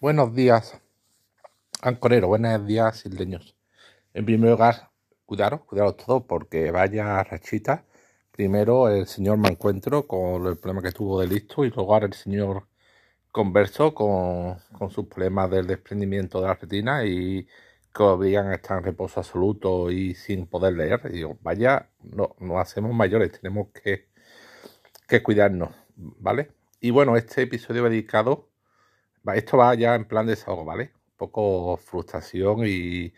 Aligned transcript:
Buenos 0.00 0.34
días, 0.34 0.80
ancorero, 1.82 2.28
buenos 2.28 2.66
días, 2.66 3.04
isleños. 3.04 3.54
En 4.14 4.24
primer 4.24 4.52
lugar, 4.52 4.88
cuidaros, 5.26 5.60
cuidaros 5.64 5.98
todos, 5.98 6.22
porque 6.24 6.70
vaya 6.70 7.22
rachita. 7.22 7.84
Primero 8.32 8.88
el 8.88 9.06
señor 9.06 9.36
me 9.36 9.50
encuentro 9.50 10.06
con 10.06 10.46
el 10.46 10.56
problema 10.56 10.80
que 10.80 10.92
tuvo 10.92 11.20
de 11.20 11.26
listo 11.26 11.66
y 11.66 11.70
luego 11.70 11.92
ahora 11.92 12.06
el 12.06 12.14
señor 12.14 12.66
converso 13.30 13.94
con, 13.94 14.56
con 14.72 14.90
sus 14.90 15.06
problemas 15.06 15.50
del 15.50 15.66
desprendimiento 15.66 16.40
de 16.40 16.46
la 16.48 16.54
retina 16.54 17.04
y 17.04 17.46
que 17.94 18.02
obligan 18.02 18.48
a 18.48 18.54
estar 18.54 18.78
en 18.78 18.84
reposo 18.84 19.20
absoluto 19.20 19.90
y 19.90 20.14
sin 20.14 20.46
poder 20.46 20.74
leer. 20.74 21.02
Y 21.10 21.16
digo, 21.16 21.36
vaya, 21.42 21.90
no, 22.02 22.36
nos 22.38 22.58
hacemos 22.58 22.94
mayores, 22.94 23.32
tenemos 23.32 23.68
que, 23.68 24.08
que 25.06 25.22
cuidarnos, 25.22 25.74
¿vale? 25.96 26.52
Y 26.80 26.90
bueno, 26.90 27.16
este 27.18 27.42
episodio 27.42 27.84
dedicado 27.84 28.49
esto 29.34 29.56
va 29.58 29.74
ya 29.74 29.94
en 29.94 30.06
plan 30.06 30.26
de 30.26 30.32
desahogo, 30.32 30.64
¿vale? 30.64 30.92
Un 30.94 31.16
poco 31.16 31.76
frustración 31.76 32.60
y 32.66 33.12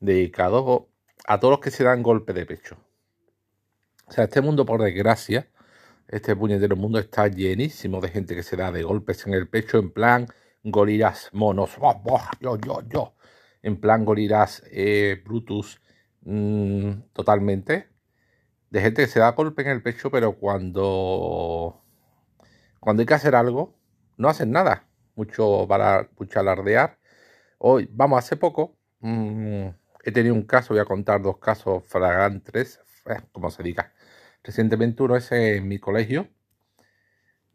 dedicado 0.00 0.88
a 1.26 1.38
todos 1.40 1.52
los 1.52 1.60
que 1.60 1.70
se 1.70 1.84
dan 1.84 2.02
golpe 2.02 2.32
de 2.32 2.46
pecho. 2.46 2.76
O 4.06 4.12
sea, 4.12 4.24
este 4.24 4.40
mundo, 4.40 4.66
por 4.66 4.82
desgracia, 4.82 5.48
este 6.08 6.36
puñetero 6.36 6.76
mundo 6.76 6.98
está 6.98 7.28
llenísimo 7.28 8.00
de 8.00 8.08
gente 8.08 8.34
que 8.34 8.42
se 8.42 8.56
da 8.56 8.72
de 8.72 8.82
golpes 8.82 9.26
en 9.26 9.34
el 9.34 9.48
pecho 9.48 9.78
en 9.78 9.90
plan 9.90 10.26
gorilas 10.64 11.30
monos. 11.32 11.76
Yo, 12.40 12.56
yo, 12.58 12.82
yo. 12.88 13.14
En 13.62 13.80
plan 13.80 14.04
gorilas 14.04 14.62
eh, 14.70 15.22
Brutus. 15.24 15.80
Mm, 16.22 16.92
totalmente. 17.12 17.88
De 18.70 18.80
gente 18.80 19.02
que 19.02 19.08
se 19.08 19.20
da 19.20 19.32
golpe 19.32 19.62
en 19.62 19.68
el 19.68 19.82
pecho, 19.82 20.10
pero 20.10 20.34
cuando. 20.38 21.82
Cuando 22.80 23.02
hay 23.02 23.06
que 23.06 23.14
hacer 23.14 23.36
algo, 23.36 23.78
no 24.16 24.28
hacen 24.28 24.50
nada 24.50 24.88
mucho 25.14 25.66
para 25.68 26.08
mucho 26.18 26.40
alardear. 26.40 26.98
Hoy, 27.58 27.88
vamos, 27.92 28.18
hace 28.18 28.36
poco 28.36 28.76
mm, 29.00 29.68
he 30.04 30.12
tenido 30.12 30.34
un 30.34 30.42
caso, 30.44 30.74
voy 30.74 30.80
a 30.80 30.84
contar 30.84 31.22
dos 31.22 31.38
casos 31.38 31.84
flagrantes, 31.86 32.80
eh, 33.06 33.20
como 33.32 33.50
se 33.50 33.62
diga. 33.62 33.92
Recientemente 34.42 35.02
uno 35.02 35.16
es 35.16 35.30
en 35.32 35.68
mi 35.68 35.78
colegio, 35.78 36.28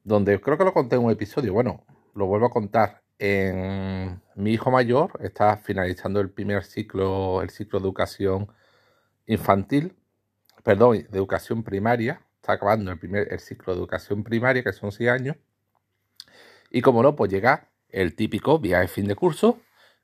donde 0.03 0.39
creo 0.39 0.57
que 0.57 0.63
lo 0.63 0.73
conté 0.73 0.95
en 0.95 1.03
un 1.03 1.11
episodio. 1.11 1.53
Bueno, 1.53 1.85
lo 2.15 2.27
vuelvo 2.27 2.47
a 2.47 2.51
contar. 2.51 3.03
En 3.19 4.21
mi 4.35 4.53
hijo 4.53 4.71
mayor 4.71 5.11
está 5.21 5.57
finalizando 5.57 6.19
el 6.21 6.29
primer 6.29 6.63
ciclo, 6.63 7.41
el 7.41 7.49
ciclo 7.49 7.79
de 7.79 7.85
educación 7.85 8.47
infantil, 9.25 9.97
perdón, 10.63 11.07
de 11.09 11.17
educación 11.17 11.63
primaria. 11.63 12.21
Está 12.35 12.53
acabando 12.53 12.91
el 12.91 12.99
primer 12.99 13.33
el 13.33 13.39
ciclo 13.39 13.73
de 13.73 13.79
educación 13.79 14.23
primaria, 14.23 14.63
que 14.63 14.73
son 14.73 14.91
seis 14.91 15.09
años. 15.09 15.37
Y 16.71 16.81
como 16.81 17.03
no, 17.03 17.15
pues 17.15 17.31
llega 17.31 17.69
el 17.89 18.15
típico 18.15 18.59
viaje 18.59 18.83
de 18.83 18.87
fin 18.87 19.07
de 19.07 19.15
curso 19.15 19.59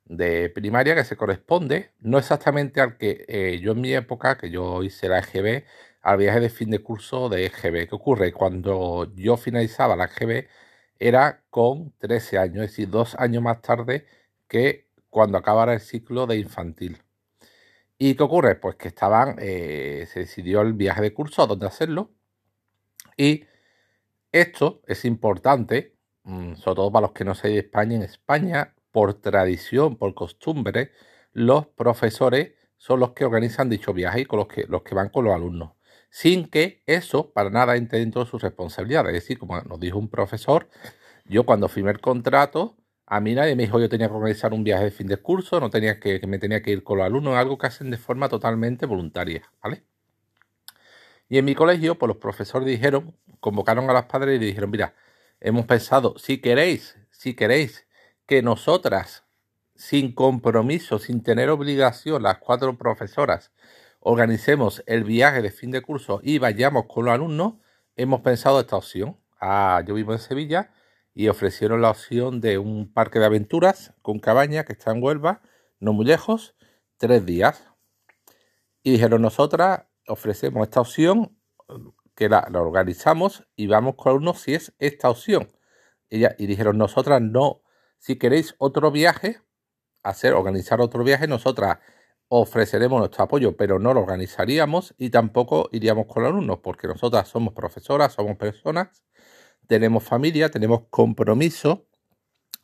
de 0.05 0.49
primaria 0.49 0.95
que 0.95 1.03
se 1.03 1.15
corresponde, 1.15 1.91
no 1.99 2.17
exactamente 2.17 2.81
al 2.81 2.97
que 2.97 3.25
eh, 3.27 3.59
yo 3.61 3.71
en 3.71 3.81
mi 3.81 3.93
época, 3.93 4.37
que 4.37 4.49
yo 4.49 4.83
hice 4.83 5.07
la 5.09 5.19
EGB, 5.19 5.65
al 6.01 6.17
viaje 6.17 6.39
de 6.41 6.49
fin 6.49 6.69
de 6.69 6.79
curso 6.79 7.29
de 7.29 7.45
EGB. 7.45 7.87
¿Qué 7.87 7.95
ocurre? 7.95 8.33
Cuando 8.33 9.13
yo 9.15 9.37
finalizaba 9.37 9.95
la 9.95 10.05
EGB 10.05 10.47
era 10.99 11.43
con 11.49 11.93
13 11.99 12.37
años, 12.37 12.65
es 12.65 12.71
decir, 12.71 12.89
dos 12.89 13.15
años 13.15 13.41
más 13.43 13.61
tarde 13.61 14.05
que 14.47 14.87
cuando 15.09 15.37
acabara 15.37 15.73
el 15.73 15.79
ciclo 15.79 16.27
de 16.27 16.37
infantil. 16.37 17.01
¿Y 17.97 18.15
qué 18.15 18.23
ocurre? 18.23 18.55
Pues 18.55 18.75
que 18.75 18.89
estaban, 18.89 19.37
eh, 19.39 20.07
se 20.11 20.21
decidió 20.21 20.61
el 20.61 20.73
viaje 20.73 21.01
de 21.01 21.13
curso 21.13 21.43
a 21.43 21.47
dónde 21.47 21.67
hacerlo. 21.67 22.11
Y 23.17 23.45
esto 24.31 24.81
es 24.87 25.05
importante 25.05 25.92
sobre 26.25 26.75
todo 26.75 26.91
para 26.91 27.07
los 27.07 27.11
que 27.11 27.25
no 27.25 27.35
sean 27.35 27.53
de 27.53 27.59
España, 27.59 27.95
en 27.95 28.03
España, 28.03 28.73
por 28.91 29.15
tradición, 29.15 29.97
por 29.97 30.13
costumbre, 30.13 30.91
los 31.33 31.67
profesores 31.67 32.53
son 32.77 32.99
los 32.99 33.11
que 33.11 33.25
organizan 33.25 33.69
dicho 33.69 33.93
viaje 33.93 34.21
y 34.21 34.25
con 34.25 34.39
los 34.39 34.47
que, 34.47 34.65
los 34.67 34.83
que 34.83 34.95
van 34.95 35.09
con 35.09 35.25
los 35.25 35.33
alumnos, 35.33 35.71
sin 36.09 36.47
que 36.47 36.83
eso 36.85 37.31
para 37.31 37.49
nada 37.49 37.75
entre 37.75 37.99
dentro 37.99 38.23
de 38.23 38.29
su 38.29 38.37
responsabilidad. 38.37 39.07
Es 39.07 39.13
decir, 39.13 39.39
como 39.39 39.59
nos 39.61 39.79
dijo 39.79 39.97
un 39.97 40.09
profesor, 40.09 40.69
yo 41.25 41.45
cuando 41.45 41.67
firmé 41.67 41.91
el 41.91 42.01
contrato, 42.01 42.77
a 43.05 43.19
mí 43.19 43.35
nadie 43.35 43.55
me 43.55 43.63
dijo 43.63 43.79
yo 43.79 43.89
tenía 43.89 44.07
que 44.07 44.13
organizar 44.13 44.53
un 44.53 44.63
viaje 44.63 44.85
de 44.85 44.91
fin 44.91 45.07
de 45.07 45.17
curso, 45.17 45.59
no 45.59 45.69
tenía 45.69 45.99
que, 45.99 46.19
me 46.27 46.39
tenía 46.39 46.61
que 46.61 46.71
ir 46.71 46.83
con 46.83 46.97
los 46.97 47.05
alumnos, 47.05 47.35
algo 47.35 47.57
que 47.57 47.67
hacen 47.67 47.89
de 47.91 47.97
forma 47.97 48.29
totalmente 48.29 48.85
voluntaria, 48.85 49.43
¿vale? 49.61 49.83
Y 51.29 51.37
en 51.37 51.45
mi 51.45 51.55
colegio, 51.55 51.97
pues 51.97 52.07
los 52.07 52.17
profesores 52.17 52.67
dijeron, 52.67 53.15
convocaron 53.39 53.89
a 53.89 53.93
los 53.93 54.05
padres 54.05 54.41
y 54.41 54.45
dijeron, 54.45 54.69
mira, 54.71 54.93
hemos 55.43 55.65
pensado, 55.65 56.17
si 56.17 56.39
queréis, 56.39 56.97
si 57.11 57.35
queréis 57.35 57.85
que 58.25 58.41
nosotras, 58.41 59.25
sin 59.75 60.15
compromiso, 60.15 60.99
sin 60.99 61.21
tener 61.21 61.49
obligación, 61.49 62.23
las 62.23 62.37
cuatro 62.37 62.77
profesoras, 62.77 63.51
organicemos 63.99 64.83
el 64.87 65.03
viaje 65.03 65.41
de 65.41 65.51
fin 65.51 65.71
de 65.71 65.81
curso 65.81 66.21
y 66.23 66.39
vayamos 66.39 66.85
con 66.87 67.05
los 67.05 67.13
alumnos, 67.13 67.55
hemos 67.95 68.21
pensado 68.21 68.59
esta 68.61 68.77
opción. 68.77 69.17
Ah, 69.39 69.83
yo 69.85 69.93
vivo 69.93 70.13
en 70.13 70.19
Sevilla 70.19 70.71
y 71.13 71.27
ofrecieron 71.27 71.81
la 71.81 71.91
opción 71.91 72.39
de 72.39 72.57
un 72.57 72.91
parque 72.91 73.19
de 73.19 73.25
aventuras 73.25 73.93
con 74.01 74.19
cabaña 74.19 74.63
que 74.63 74.73
está 74.73 74.91
en 74.91 75.03
Huelva, 75.03 75.41
no 75.79 75.91
muy 75.91 76.05
lejos, 76.05 76.55
tres 76.97 77.25
días. 77.25 77.67
Y 78.81 78.91
dijeron, 78.91 79.21
nosotras 79.21 79.83
ofrecemos 80.07 80.63
esta 80.63 80.81
opción 80.81 81.37
que 82.15 82.29
la, 82.29 82.47
organizamos 82.53 83.47
y 83.55 83.67
vamos 83.67 83.95
con 83.95 84.15
uno 84.15 84.33
si 84.33 84.53
es 84.53 84.73
esta 84.79 85.09
opción. 85.09 85.47
Ella, 86.09 86.35
y 86.37 86.47
dijeron, 86.47 86.77
nosotras 86.77 87.21
no, 87.21 87.61
si 87.97 88.17
queréis 88.17 88.55
otro 88.59 88.91
viaje, 88.91 89.41
hacer, 90.03 90.33
organizar 90.33 90.81
otro 90.81 91.03
viaje, 91.03 91.27
nosotras 91.27 91.79
ofreceremos 92.27 92.99
nuestro 92.99 93.23
apoyo, 93.23 93.55
pero 93.55 93.79
no 93.79 93.93
lo 93.93 94.01
organizaríamos 94.01 94.93
y 94.97 95.09
tampoco 95.09 95.69
iríamos 95.71 96.07
con 96.07 96.25
alumnos, 96.25 96.59
porque 96.63 96.87
nosotras 96.87 97.27
somos 97.27 97.53
profesoras, 97.53 98.13
somos 98.13 98.37
personas, 98.37 99.03
tenemos 99.67 100.03
familia, 100.03 100.49
tenemos 100.49 100.83
compromiso, 100.89 101.87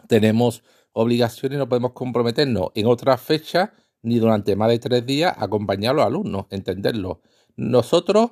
tenemos 0.07 0.63
obligaciones 0.93 1.55
y 1.55 1.59
no 1.59 1.69
podemos 1.69 1.93
comprometernos 1.93 2.71
en 2.75 2.87
otra 2.87 3.17
fecha 3.17 3.73
ni 4.01 4.19
durante 4.19 4.55
más 4.55 4.69
de 4.69 4.79
tres 4.79 5.05
días 5.05 5.35
acompañar 5.37 5.91
a 5.91 5.93
los 5.95 6.05
alumnos, 6.05 6.45
entenderlo. 6.49 7.21
Nosotros 7.55 8.31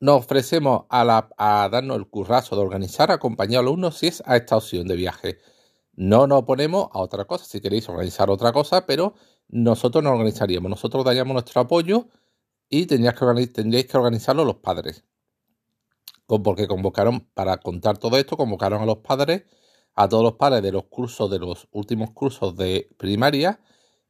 nos 0.00 0.24
ofrecemos 0.24 0.86
a, 0.88 1.04
la, 1.04 1.28
a 1.36 1.68
darnos 1.70 1.98
el 1.98 2.08
currazo 2.08 2.56
de 2.56 2.62
organizar, 2.62 3.10
acompañar 3.10 3.58
a 3.58 3.60
alumnos 3.60 3.98
si 3.98 4.08
es 4.08 4.22
a 4.26 4.36
esta 4.36 4.56
opción 4.56 4.88
de 4.88 4.96
viaje. 4.96 5.38
No 5.94 6.26
nos 6.26 6.40
oponemos 6.40 6.88
a 6.92 7.00
otra 7.00 7.26
cosa, 7.26 7.44
si 7.44 7.60
queréis 7.60 7.88
organizar 7.88 8.30
otra 8.30 8.52
cosa, 8.52 8.86
pero 8.86 9.14
nosotros 9.48 10.02
nos 10.02 10.12
organizaríamos, 10.14 10.70
nosotros 10.70 11.04
daríamos 11.04 11.34
nuestro 11.34 11.60
apoyo 11.60 12.08
y 12.70 12.86
tendríais 12.86 13.18
que, 13.18 13.46
tendríais 13.48 13.86
que 13.86 13.98
organizarlo 13.98 14.44
los 14.44 14.56
padres. 14.56 15.04
Porque 16.26 16.68
convocaron, 16.68 17.28
para 17.34 17.58
contar 17.58 17.98
todo 17.98 18.16
esto, 18.16 18.36
convocaron 18.36 18.80
a 18.82 18.86
los 18.86 18.98
padres, 18.98 19.44
a 19.94 20.08
todos 20.08 20.22
los 20.22 20.34
padres 20.34 20.62
de 20.62 20.72
los 20.72 20.84
cursos, 20.84 21.30
de 21.30 21.40
los 21.40 21.68
últimos 21.72 22.12
cursos 22.12 22.56
de 22.56 22.88
primaria, 22.96 23.60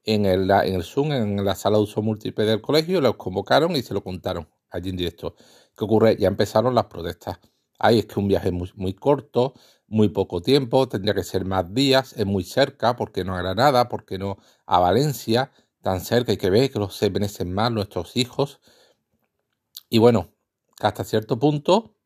en 0.05 0.27
el, 0.27 0.51
en 0.51 0.75
el 0.75 0.85
Zoom, 0.85 1.13
en 1.13 1.45
la 1.45 1.55
sala 1.55 1.79
de 1.79 1.85
uso 1.85 2.03
múltiple 2.03 2.45
del 2.45 2.61
colegio, 2.61 3.01
los 3.01 3.17
convocaron 3.17 3.75
y 3.75 3.83
se 3.83 3.95
lo 3.95 4.03
contaron 4.05 4.49
allí 4.71 4.91
en 4.91 4.97
directo. 4.97 5.35
¿Qué 5.81 5.85
ocurre? 5.87 6.19
Ya 6.19 6.29
empezaron 6.29 6.75
las 6.75 6.85
protestas. 6.89 7.39
Ahí 7.79 8.01
es 8.01 8.05
que 8.05 8.21
un 8.21 8.29
viaje 8.29 8.53
muy, 8.53 8.71
muy 8.75 8.93
corto, 8.93 9.55
muy 9.87 10.11
poco 10.11 10.43
tiempo, 10.43 10.87
tendría 10.87 11.15
que 11.15 11.23
ser 11.25 11.47
más 11.47 11.73
días, 11.73 12.13
es 12.19 12.27
muy 12.27 12.45
cerca, 12.45 12.97
porque 12.97 13.25
no 13.25 13.35
a 13.35 13.39
Granada, 13.39 13.89
porque 13.89 14.19
no 14.19 14.37
a 14.67 14.79
Valencia, 14.79 15.53
tan 15.81 16.03
cerca, 16.03 16.33
hay 16.33 16.37
que 16.37 16.51
ver 16.51 16.71
que 16.71 16.79
los 16.79 16.95
se 16.95 17.09
merecen 17.09 17.55
más 17.55 17.73
nuestros 17.73 18.19
hijos. 18.19 18.61
Y 19.89 19.97
bueno, 19.97 20.35
hasta 20.81 21.03
cierto 21.03 21.39
punto 21.39 21.97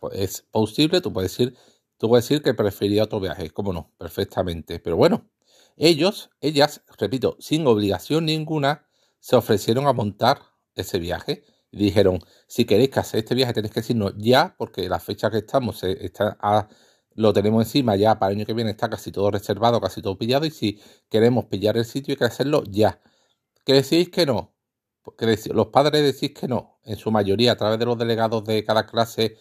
pues, 0.00 0.14
es 0.18 0.42
posible, 0.50 1.00
tú 1.00 1.12
puedes 1.12 1.30
decir, 1.30 1.56
tú 1.98 2.08
puedes 2.08 2.24
decir 2.28 2.42
que 2.42 2.52
prefería 2.52 3.04
otro 3.04 3.20
viaje, 3.20 3.50
cómo 3.50 3.72
no, 3.72 3.92
perfectamente. 3.96 4.80
Pero 4.80 4.96
bueno, 4.96 5.30
ellos, 5.76 6.30
ellas, 6.40 6.82
repito, 6.98 7.36
sin 7.38 7.64
obligación 7.68 8.24
ninguna, 8.24 8.88
se 9.20 9.36
ofrecieron 9.36 9.86
a 9.86 9.92
montar 9.92 10.40
ese 10.74 10.98
viaje 10.98 11.44
dijeron, 11.72 12.20
si 12.46 12.64
queréis 12.64 12.90
que 12.90 13.00
hacer 13.00 13.18
este 13.20 13.34
viaje 13.34 13.52
tenéis 13.52 13.72
que 13.72 13.80
decirnos 13.80 14.14
ya, 14.16 14.54
porque 14.58 14.88
la 14.88 15.00
fecha 15.00 15.30
que 15.30 15.38
estamos 15.38 15.82
está 15.84 16.36
lo 17.14 17.32
tenemos 17.32 17.64
encima 17.64 17.96
ya 17.96 18.18
para 18.18 18.32
el 18.32 18.38
año 18.38 18.46
que 18.46 18.54
viene, 18.54 18.70
está 18.70 18.88
casi 18.88 19.10
todo 19.10 19.30
reservado, 19.32 19.80
casi 19.80 20.00
todo 20.00 20.16
pillado, 20.16 20.46
y 20.46 20.50
si 20.50 20.80
queremos 21.10 21.46
pillar 21.46 21.76
el 21.76 21.84
sitio 21.84 22.12
hay 22.12 22.16
que 22.16 22.24
hacerlo 22.24 22.62
ya. 22.70 23.00
¿Que 23.64 23.74
decís 23.74 24.10
que 24.10 24.26
no? 24.26 24.54
los 25.52 25.68
padres 25.68 26.02
decís 26.02 26.32
que 26.38 26.48
no, 26.48 26.78
en 26.84 26.96
su 26.96 27.10
mayoría, 27.10 27.52
a 27.52 27.56
través 27.56 27.78
de 27.78 27.86
los 27.86 27.98
delegados 27.98 28.44
de 28.44 28.64
cada 28.64 28.86
clase, 28.86 29.36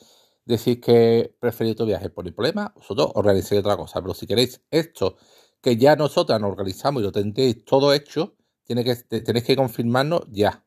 decís 0.45 0.79
que 0.81 1.35
preferís 1.39 1.73
otro 1.73 1.85
viaje. 1.85 2.09
Por 2.09 2.25
el 2.27 2.33
problema, 2.33 2.73
vosotros 2.75 3.11
organizáis 3.15 3.59
otra 3.61 3.77
cosa. 3.77 4.01
Pero 4.01 4.13
si 4.13 4.25
queréis 4.27 4.61
esto, 4.71 5.17
que 5.61 5.77
ya 5.77 5.95
nosotras 5.95 6.39
nos 6.41 6.51
organizamos 6.51 7.01
y 7.01 7.05
lo 7.05 7.11
tendréis 7.11 7.65
todo 7.65 7.93
hecho, 7.93 8.35
tiene 8.63 8.83
que, 8.83 8.95
tenéis 8.95 9.45
que 9.45 9.55
confirmarnos 9.55 10.21
ya. 10.31 10.63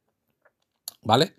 ¿Vale? 1.02 1.34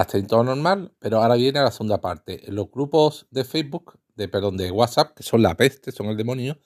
Hasta 0.00 0.18
en 0.18 0.26
todo 0.26 0.44
normal, 0.44 0.94
pero 0.98 1.22
ahora 1.22 1.36
viene 1.36 1.60
la 1.60 1.70
segunda 1.70 2.00
parte. 2.00 2.42
Los 2.48 2.70
grupos 2.70 3.26
de 3.30 3.44
Facebook, 3.44 3.98
de 4.14 4.28
perdón, 4.28 4.56
de 4.56 4.70
WhatsApp, 4.70 5.14
que 5.16 5.22
son 5.22 5.42
la 5.42 5.56
peste, 5.56 5.92
son 5.92 6.06
el 6.08 6.16
demonio, 6.16 6.58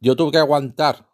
Yo 0.00 0.16
tuve 0.16 0.32
que 0.32 0.38
aguantar 0.38 1.08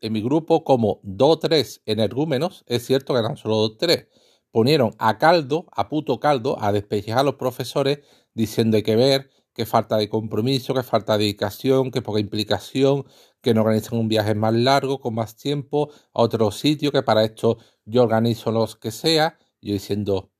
en 0.00 0.12
mi 0.12 0.22
grupo 0.22 0.64
como 0.64 1.00
dos 1.04 1.36
o 1.36 1.38
tres 1.40 1.82
energúmenos, 1.86 2.64
es 2.66 2.86
cierto 2.86 3.14
que 3.14 3.20
eran 3.20 3.36
solo 3.36 3.56
dos 3.56 3.70
o 3.72 3.76
tres, 3.78 4.08
ponieron 4.50 4.94
a 4.98 5.18
caldo, 5.18 5.66
a 5.72 5.88
puto 5.88 6.20
caldo, 6.20 6.56
a 6.60 6.72
despejar 6.72 7.18
a 7.18 7.22
los 7.24 7.36
profesores 7.36 8.00
diciendo 8.34 8.76
hay 8.76 8.82
que 8.82 8.96
ver, 8.96 9.30
que 9.54 9.66
falta 9.66 9.96
de 9.96 10.08
compromiso, 10.08 10.74
que 10.74 10.82
falta 10.82 11.14
de 11.14 11.24
dedicación, 11.24 11.90
que 11.90 12.02
poca 12.02 12.20
implicación, 12.20 13.06
que 13.42 13.54
no 13.54 13.62
organizan 13.62 13.98
un 13.98 14.08
viaje 14.08 14.34
más 14.34 14.54
largo, 14.54 15.00
con 15.00 15.14
más 15.14 15.36
tiempo, 15.36 15.90
a 16.12 16.22
otro 16.22 16.50
sitio, 16.50 16.92
que 16.92 17.02
para 17.02 17.24
esto 17.24 17.58
yo 17.84 18.02
organizo 18.02 18.50
los 18.52 18.76
que 18.76 18.90
sea. 18.90 19.38
Yo 19.60 19.72
diciendo, 19.72 20.32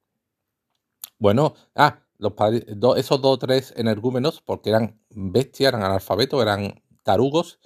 bueno, 1.18 1.54
ah, 1.74 2.00
los 2.18 2.32
esos 2.96 3.20
dos 3.20 3.32
o 3.34 3.38
tres 3.38 3.74
energúmenos, 3.76 4.40
porque 4.40 4.70
eran 4.70 5.00
bestias, 5.10 5.68
eran 5.68 5.82
analfabetos, 5.84 6.40
eran 6.42 6.82
tarugos, 7.02 7.58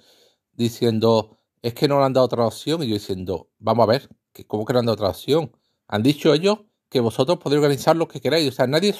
diciendo, 0.53 1.39
es 1.61 1.73
que 1.73 1.87
no 1.87 1.99
le 1.99 2.05
han 2.05 2.13
dado 2.13 2.25
otra 2.25 2.45
opción. 2.47 2.83
Y 2.83 2.87
yo 2.87 2.93
diciendo, 2.95 3.49
vamos 3.59 3.83
a 3.83 3.87
ver, 3.87 4.09
¿cómo 4.47 4.65
que 4.65 4.73
no 4.73 4.79
han 4.79 4.85
dado 4.85 4.95
otra 4.95 5.09
opción? 5.09 5.51
Han 5.87 6.03
dicho 6.03 6.33
ellos 6.33 6.59
que 6.89 6.99
vosotros 6.99 7.39
podéis 7.39 7.59
organizar 7.59 7.95
lo 7.95 8.07
que 8.07 8.21
queráis. 8.21 8.49
O 8.49 8.51
sea, 8.51 8.67
nadie, 8.67 8.93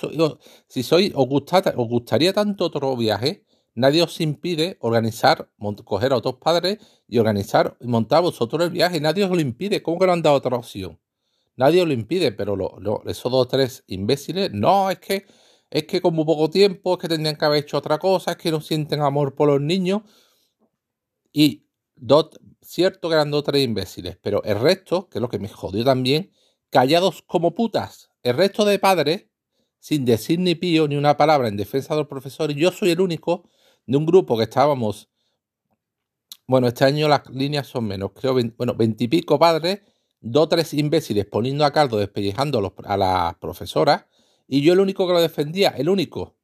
si 0.67 0.83
sois, 0.83 1.11
os, 1.15 1.43
os 1.75 1.87
gustaría 1.89 2.33
tanto 2.33 2.65
otro 2.65 2.95
viaje, 2.95 3.45
nadie 3.75 4.03
os 4.03 4.19
impide 4.21 4.77
organizar, 4.81 5.49
coger 5.85 6.13
a 6.13 6.17
otros 6.17 6.35
padres 6.35 6.79
y 7.07 7.17
organizar 7.19 7.77
y 7.81 7.87
montar 7.87 8.21
vosotros 8.21 8.63
el 8.63 8.71
viaje. 8.71 9.01
Nadie 9.01 9.23
os 9.25 9.31
lo 9.31 9.39
impide. 9.41 9.81
¿Cómo 9.83 9.99
que 9.99 10.07
no 10.07 10.13
han 10.13 10.21
dado 10.21 10.35
otra 10.37 10.57
opción? 10.57 10.99
Nadie 11.59 11.85
lo 11.85 11.91
impide, 11.91 12.31
pero 12.31 12.55
esos 13.05 13.29
dos 13.29 13.41
o 13.41 13.47
tres 13.49 13.83
imbéciles, 13.87 14.49
no, 14.53 14.89
es 14.89 14.97
que, 14.99 15.25
es 15.69 15.83
que 15.83 15.99
con 15.99 16.15
muy 16.15 16.23
poco 16.23 16.49
tiempo, 16.49 16.93
es 16.93 16.99
que 16.99 17.09
tendrían 17.09 17.35
que 17.35 17.43
haber 17.43 17.65
hecho 17.65 17.77
otra 17.77 17.99
cosa, 17.99 18.31
es 18.31 18.37
que 18.37 18.49
no 18.49 18.61
sienten 18.61 19.01
amor 19.01 19.35
por 19.35 19.49
los 19.49 19.59
niños. 19.59 20.03
Y 21.33 21.65
dos, 21.97 22.29
cierto 22.61 23.09
que 23.09 23.15
eran 23.15 23.29
dos 23.29 23.41
o 23.41 23.43
tres 23.43 23.61
imbéciles, 23.61 24.17
pero 24.21 24.41
el 24.45 24.57
resto, 24.57 25.09
que 25.09 25.17
es 25.17 25.21
lo 25.21 25.27
que 25.27 25.37
me 25.37 25.49
jodió 25.49 25.83
también, 25.83 26.31
callados 26.69 27.23
como 27.23 27.53
putas. 27.53 28.09
El 28.23 28.37
resto 28.37 28.63
de 28.63 28.79
padres, 28.79 29.25
sin 29.79 30.05
decir 30.05 30.39
ni 30.39 30.55
pío 30.55 30.87
ni 30.87 30.95
una 30.95 31.17
palabra 31.17 31.49
en 31.49 31.57
defensa 31.57 31.93
de 31.93 31.99
los 31.99 32.07
profesores, 32.07 32.55
yo 32.55 32.71
soy 32.71 32.91
el 32.91 33.01
único 33.01 33.49
de 33.85 33.97
un 33.97 34.05
grupo 34.05 34.37
que 34.37 34.43
estábamos, 34.43 35.09
bueno, 36.47 36.69
este 36.69 36.85
año 36.85 37.09
las 37.09 37.29
líneas 37.29 37.67
son 37.67 37.83
menos, 37.83 38.11
creo, 38.15 38.33
bueno, 38.55 38.75
veintipico 38.75 39.37
padres, 39.37 39.81
dos 40.21 40.43
o 40.43 40.49
tres 40.49 40.73
imbéciles 40.73 41.25
poniendo 41.25 41.65
a 41.65 41.71
caldo, 41.71 41.97
despellejando 41.97 42.75
a, 42.85 42.93
a 42.93 42.97
las 42.97 43.35
profesoras, 43.35 44.05
y 44.47 44.61
yo 44.61 44.73
el 44.73 44.79
único 44.79 45.07
que 45.07 45.13
lo 45.13 45.21
defendía, 45.21 45.69
el 45.69 45.89
único. 45.89 46.35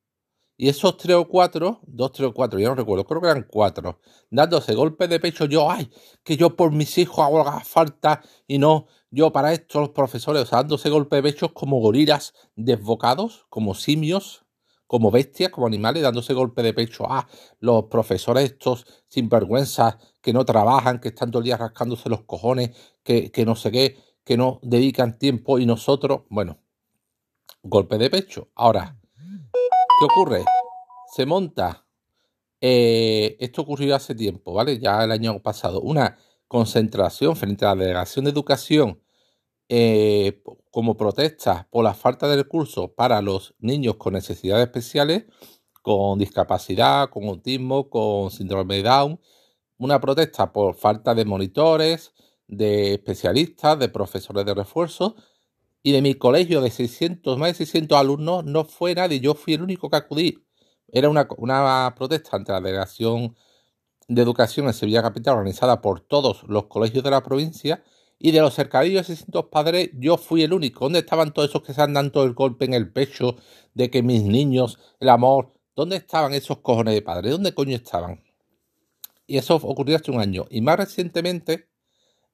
Y 0.58 0.70
esos 0.70 0.96
tres 0.96 1.18
o 1.18 1.28
cuatro, 1.28 1.82
dos, 1.86 2.14
tres 2.14 2.30
o 2.30 2.34
cuatro, 2.34 2.60
yo 2.60 2.70
no 2.70 2.76
recuerdo, 2.76 3.04
creo 3.06 3.20
que 3.20 3.28
eran 3.28 3.46
cuatro, 3.50 4.00
dándose 4.30 4.74
golpes 4.74 5.10
de 5.10 5.20
pecho, 5.20 5.46
yo, 5.46 5.70
ay, 5.70 5.92
que 6.24 6.38
yo 6.38 6.56
por 6.56 6.72
mis 6.72 6.98
hijos 6.98 7.20
hago 7.20 7.44
la 7.44 7.60
falta 7.60 8.22
y 8.48 8.58
no, 8.58 8.88
yo 9.12 9.34
para 9.34 9.52
esto 9.52 9.82
los 9.82 9.90
profesores, 9.90 10.44
o 10.44 10.46
sea, 10.46 10.60
dándose 10.60 10.90
golpes 10.90 11.18
de 11.18 11.24
pecho 11.24 11.54
como 11.54 11.80
gorilas 11.82 12.34
desbocados, 12.56 13.46
como 13.50 13.76
simios, 13.76 14.46
como 14.88 15.12
bestias, 15.12 15.52
como 15.52 15.68
animales, 15.68 16.04
dándose 16.04 16.34
golpes 16.34 16.64
de 16.64 16.74
pecho 16.74 17.12
a 17.12 17.28
los 17.60 17.86
profesores 17.86 18.46
estos 18.52 18.86
sinvergüenzas 19.10 19.98
que 20.26 20.34
no 20.34 20.44
trabajan, 20.44 21.00
que 21.00 21.10
están 21.10 21.30
todo 21.30 21.42
el 21.42 21.46
día 21.46 21.56
rascándose 21.56 22.10
los 22.10 22.24
cojones, 22.24 22.72
que, 23.04 23.32
que 23.32 23.46
no 23.46 23.56
sé 23.56 23.72
qué, 23.72 23.96
que 24.24 24.38
no 24.38 24.60
dedican 24.64 25.20
tiempo 25.20 25.60
y 25.60 25.68
nosotros, 25.68 26.24
bueno, 26.30 26.58
golpe 27.62 28.00
de 28.00 28.10
pecho. 28.10 28.50
Ahora, 28.56 28.98
¿Qué 29.98 30.06
ocurre? 30.06 30.44
Se 31.16 31.26
monta, 31.26 31.86
eh, 32.60 33.38
esto 33.40 33.62
ocurrió 33.62 33.96
hace 33.96 34.14
tiempo, 34.14 34.52
¿vale? 34.52 34.78
Ya 34.78 35.02
el 35.06 35.12
año 35.12 35.42
pasado, 35.42 35.80
una 35.80 36.18
concentración 36.50 37.38
frente 37.38 37.64
a 37.64 37.70
la 37.76 37.84
Delegación 37.84 38.26
de 38.26 38.32
Educación 38.32 39.02
eh, 39.70 40.44
como 40.70 40.98
protesta 40.98 41.70
por 41.72 41.86
la 41.86 41.94
falta 41.94 42.28
de 42.28 42.36
recursos 42.36 42.90
para 42.90 43.22
los 43.22 43.56
niños 43.60 43.96
con 43.96 44.14
necesidades 44.14 44.66
especiales, 44.66 45.26
con 45.82 46.20
discapacidad, 46.20 47.10
con 47.10 47.24
autismo, 47.30 47.90
con 47.90 48.32
síndrome 48.32 48.76
de 48.76 48.84
Down, 48.84 49.20
una 49.78 50.00
protesta 50.00 50.52
por 50.52 50.76
falta 50.76 51.16
de 51.16 51.26
monitores, 51.26 52.14
de 52.48 52.94
especialistas, 52.94 53.80
de 53.80 53.90
profesores 53.90 54.46
de 54.46 54.54
refuerzo, 54.54 55.16
y 55.84 55.92
de 55.92 56.02
mi 56.02 56.16
colegio 56.16 56.62
de 56.62 56.72
600, 56.72 57.38
más 57.38 57.50
de 57.50 57.66
600 57.66 57.98
alumnos, 57.98 58.44
no 58.44 58.66
fue 58.66 58.96
nadie, 58.96 59.20
yo 59.20 59.36
fui 59.36 59.54
el 59.54 59.62
único 59.62 59.90
que 59.90 59.98
acudí. 59.98 60.46
Era 60.88 61.10
una, 61.10 61.28
una 61.38 61.94
protesta 61.96 62.38
ante 62.38 62.52
la 62.52 62.62
Delegación 62.62 63.36
de 64.08 64.22
Educación 64.22 64.68
en 64.68 64.74
Sevilla 64.74 65.04
Capital 65.04 65.38
organizada 65.38 65.82
por 65.82 66.02
todos 66.02 66.44
los 66.48 66.66
colegios 66.68 67.04
de 67.04 67.12
la 67.12 67.24
provincia 67.24 67.84
y 68.18 68.32
de 68.32 68.42
los 68.42 68.56
cercadillos 68.56 69.08
de 69.08 69.16
600 69.16 69.46
padres 69.52 69.92
yo 69.94 70.18
fui 70.18 70.44
el 70.44 70.54
único. 70.54 70.86
¿Dónde 70.86 71.00
estaban 71.00 71.34
todos 71.34 71.50
esos 71.50 71.64
que 71.64 71.74
se 71.76 71.82
han 71.84 71.94
dado 71.94 72.24
el 72.24 72.34
golpe 72.34 72.66
en 72.66 72.74
el 72.74 72.92
pecho 72.92 73.36
de 73.76 73.92
que 73.92 74.04
mis 74.04 74.24
niños, 74.24 74.80
el 75.00 75.10
amor, 75.10 75.54
¿dónde 75.76 75.98
estaban 75.98 76.34
esos 76.34 76.60
cojones 76.62 76.96
de 76.96 77.04
padres? 77.04 77.32
¿Dónde 77.34 77.54
coño 77.54 77.76
estaban? 77.76 78.25
Y 79.28 79.38
eso 79.38 79.56
ocurrió 79.56 79.96
hace 79.96 80.12
un 80.12 80.20
año. 80.20 80.46
Y 80.50 80.62
más 80.62 80.78
recientemente, 80.78 81.70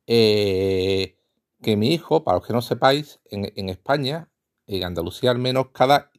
eh, 0.07 1.17
que 1.61 1.77
mi 1.77 1.93
hijo, 1.93 2.23
para 2.23 2.37
los 2.37 2.47
que 2.47 2.53
no 2.53 2.61
sepáis, 2.61 3.19
en, 3.29 3.69
España, 3.69 4.29
en 4.67 4.83
Andalucía 4.83 5.31
al 5.31 5.39
menos, 5.39 5.67
cada 5.73 6.11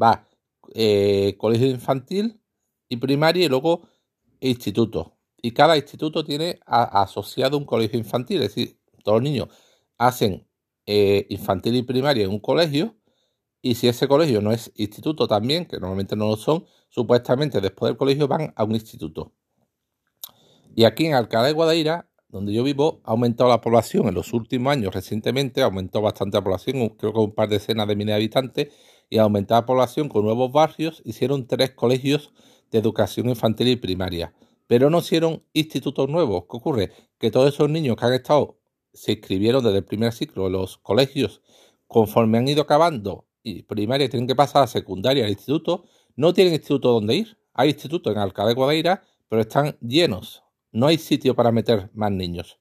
va 0.00 0.28
eh, 0.74 1.36
colegio 1.38 1.68
infantil 1.68 2.40
y 2.88 2.96
primaria 2.98 3.46
y 3.46 3.48
luego 3.48 3.88
instituto. 4.40 5.16
Y 5.42 5.52
cada 5.52 5.76
instituto 5.76 6.24
tiene 6.24 6.60
asociado 6.66 7.56
un 7.58 7.64
colegio 7.64 7.98
infantil, 7.98 8.42
es 8.42 8.54
decir, 8.54 8.80
todos 9.04 9.16
los 9.16 9.30
niños 9.30 9.48
hacen 9.98 10.46
eh, 10.86 11.26
infantil 11.30 11.76
y 11.76 11.82
primaria 11.82 12.24
en 12.24 12.30
un 12.30 12.40
colegio 12.40 12.96
y 13.62 13.74
si 13.74 13.88
ese 13.88 14.08
colegio 14.08 14.40
no 14.40 14.52
es 14.52 14.72
instituto 14.76 15.26
también, 15.26 15.66
que 15.66 15.78
normalmente 15.80 16.16
no 16.16 16.28
lo 16.28 16.36
son, 16.36 16.66
supuestamente 16.88 17.60
después 17.60 17.90
del 17.90 17.96
colegio 17.96 18.28
van 18.28 18.52
a 18.56 18.64
un 18.64 18.72
instituto. 18.74 19.32
Y 20.76 20.84
aquí 20.84 21.06
en 21.06 21.14
Alcalá 21.14 21.48
de 21.48 21.52
Guadaira 21.52 22.06
donde 22.36 22.52
yo 22.52 22.62
vivo, 22.62 23.00
ha 23.04 23.12
aumentado 23.12 23.48
la 23.48 23.60
población 23.60 24.08
en 24.08 24.14
los 24.14 24.32
últimos 24.32 24.72
años, 24.72 24.94
recientemente, 24.94 25.62
ha 25.62 25.66
aumentado 25.66 26.02
bastante 26.02 26.36
la 26.36 26.44
población, 26.44 26.90
creo 26.90 27.12
que 27.12 27.18
un 27.18 27.32
par 27.32 27.48
de 27.48 27.56
decenas 27.56 27.88
de 27.88 27.96
miles 27.96 28.12
de 28.12 28.16
habitantes, 28.16 28.68
y 29.08 29.18
ha 29.18 29.22
aumentado 29.22 29.60
la 29.60 29.66
población 29.66 30.08
con 30.08 30.24
nuevos 30.24 30.52
barrios, 30.52 31.00
hicieron 31.04 31.46
tres 31.46 31.70
colegios 31.70 32.32
de 32.70 32.78
educación 32.78 33.28
infantil 33.28 33.68
y 33.68 33.76
primaria, 33.76 34.34
pero 34.66 34.90
no 34.90 34.98
hicieron 34.98 35.44
institutos 35.54 36.08
nuevos. 36.08 36.42
¿Qué 36.42 36.56
ocurre? 36.56 36.92
Que 37.18 37.30
todos 37.30 37.54
esos 37.54 37.70
niños 37.70 37.96
que 37.96 38.04
han 38.04 38.12
estado, 38.12 38.58
se 38.92 39.12
inscribieron 39.12 39.62
desde 39.62 39.78
el 39.78 39.84
primer 39.84 40.12
ciclo 40.12 40.46
en 40.46 40.52
los 40.52 40.78
colegios, 40.78 41.42
conforme 41.86 42.38
han 42.38 42.48
ido 42.48 42.62
acabando 42.62 43.26
y 43.42 43.62
primaria 43.62 44.08
tienen 44.08 44.26
que 44.26 44.34
pasar 44.34 44.64
a 44.64 44.66
secundaria 44.66 45.24
al 45.24 45.30
instituto, 45.30 45.84
no 46.16 46.34
tienen 46.34 46.54
instituto 46.54 46.92
donde 46.92 47.14
ir. 47.14 47.38
Hay 47.54 47.70
institutos 47.70 48.12
en 48.12 48.18
Alcalá 48.18 48.48
de 48.48 48.54
Guadaira, 48.54 49.04
pero 49.28 49.42
están 49.42 49.76
llenos 49.80 50.45
no 50.76 50.88
hay 50.88 50.98
sitio 50.98 51.34
para 51.34 51.52
meter 51.52 51.90
más 51.94 52.12
niños. 52.12 52.58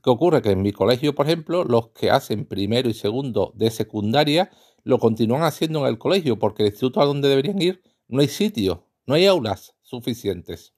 ¿Qué 0.00 0.10
ocurre? 0.10 0.42
Que 0.42 0.52
en 0.52 0.62
mi 0.62 0.70
colegio, 0.70 1.12
por 1.12 1.26
ejemplo, 1.26 1.64
los 1.64 1.88
que 1.88 2.08
hacen 2.08 2.46
primero 2.46 2.88
y 2.88 2.94
segundo 2.94 3.52
de 3.56 3.70
secundaria 3.70 4.50
lo 4.84 5.00
continúan 5.00 5.42
haciendo 5.42 5.80
en 5.80 5.86
el 5.86 5.98
colegio, 5.98 6.38
porque 6.38 6.62
el 6.62 6.68
instituto 6.68 7.00
a 7.00 7.04
donde 7.04 7.28
deberían 7.28 7.60
ir 7.60 7.82
no 8.06 8.20
hay 8.20 8.28
sitio, 8.28 8.86
no 9.06 9.14
hay 9.14 9.26
aulas 9.26 9.74
suficientes. 9.82 10.72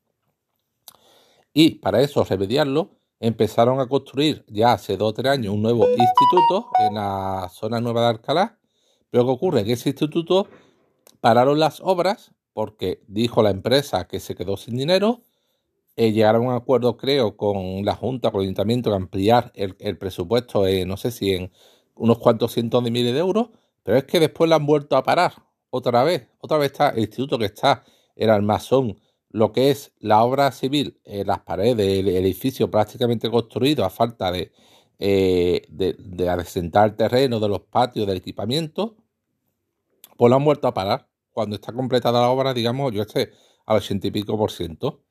Y 1.52 1.76
para 1.76 2.00
eso, 2.00 2.24
remediarlo, 2.24 2.96
empezaron 3.20 3.78
a 3.80 3.86
construir 3.86 4.46
ya 4.48 4.72
hace 4.72 4.96
dos 4.96 5.10
o 5.10 5.14
tres 5.14 5.32
años 5.32 5.52
un 5.52 5.62
nuevo 5.62 5.86
instituto 5.86 6.70
en 6.80 6.94
la 6.94 7.50
zona 7.52 7.78
nueva 7.80 8.02
de 8.02 8.08
Alcalá. 8.08 8.58
Pero 9.10 9.24
¿qué 9.26 9.30
ocurre? 9.30 9.64
Que 9.64 9.72
ese 9.72 9.90
instituto 9.90 10.48
pararon 11.20 11.60
las 11.60 11.80
obras 11.82 12.32
porque 12.54 13.02
dijo 13.06 13.42
la 13.42 13.50
empresa 13.50 14.06
que 14.06 14.18
se 14.18 14.34
quedó 14.34 14.56
sin 14.56 14.76
dinero 14.76 15.20
eh, 15.96 16.12
llegaron 16.12 16.46
a 16.46 16.48
un 16.50 16.54
acuerdo, 16.54 16.96
creo, 16.96 17.36
con 17.36 17.84
la 17.84 17.94
Junta, 17.94 18.30
con 18.30 18.40
el 18.40 18.46
Ayuntamiento, 18.46 18.90
de 18.90 18.96
ampliar 18.96 19.52
el, 19.54 19.98
presupuesto, 19.98 20.64
no 20.86 20.96
sé 20.96 21.10
si 21.10 21.32
en 21.32 21.52
unos 21.94 22.18
cuantos 22.18 22.52
cientos 22.52 22.82
de 22.84 22.90
miles 22.90 23.12
de 23.14 23.20
euros, 23.20 23.50
pero 23.82 23.98
es 23.98 24.04
que 24.04 24.20
después 24.20 24.50
la 24.50 24.56
han 24.56 24.66
vuelto 24.66 24.96
a 24.96 25.04
parar 25.04 25.34
otra 25.70 26.04
vez. 26.04 26.28
Otra 26.40 26.58
vez 26.58 26.72
está 26.72 26.90
el 26.90 27.00
instituto 27.00 27.38
que 27.38 27.46
está 27.46 27.84
el 28.16 28.30
almazón, 28.30 29.00
lo 29.30 29.52
que 29.52 29.70
es 29.70 29.92
la 30.00 30.22
obra 30.22 30.52
civil, 30.52 31.00
eh, 31.04 31.24
las 31.24 31.40
paredes 31.40 31.76
del 31.76 32.08
edificio 32.08 32.70
prácticamente 32.70 33.30
construido 33.30 33.84
a 33.84 33.90
falta 33.90 34.30
de, 34.32 34.52
eh, 34.98 35.62
de, 35.68 35.94
de 35.98 36.28
el 36.28 36.96
terreno, 36.96 37.40
de 37.40 37.48
los 37.48 37.60
patios, 37.62 38.06
del 38.06 38.18
equipamiento, 38.18 38.96
pues 40.16 40.30
lo 40.30 40.36
han 40.36 40.44
vuelto 40.44 40.68
a 40.68 40.74
parar. 40.74 41.08
Cuando 41.32 41.56
está 41.56 41.72
completada 41.72 42.20
la 42.20 42.30
obra, 42.30 42.54
digamos, 42.54 42.92
yo 42.92 43.02
esté 43.02 43.32
al 43.66 43.78
ochenta 43.78 44.06
y 44.06 44.10
pico 44.12 44.38
por 44.38 44.52
ciento. 44.52 45.03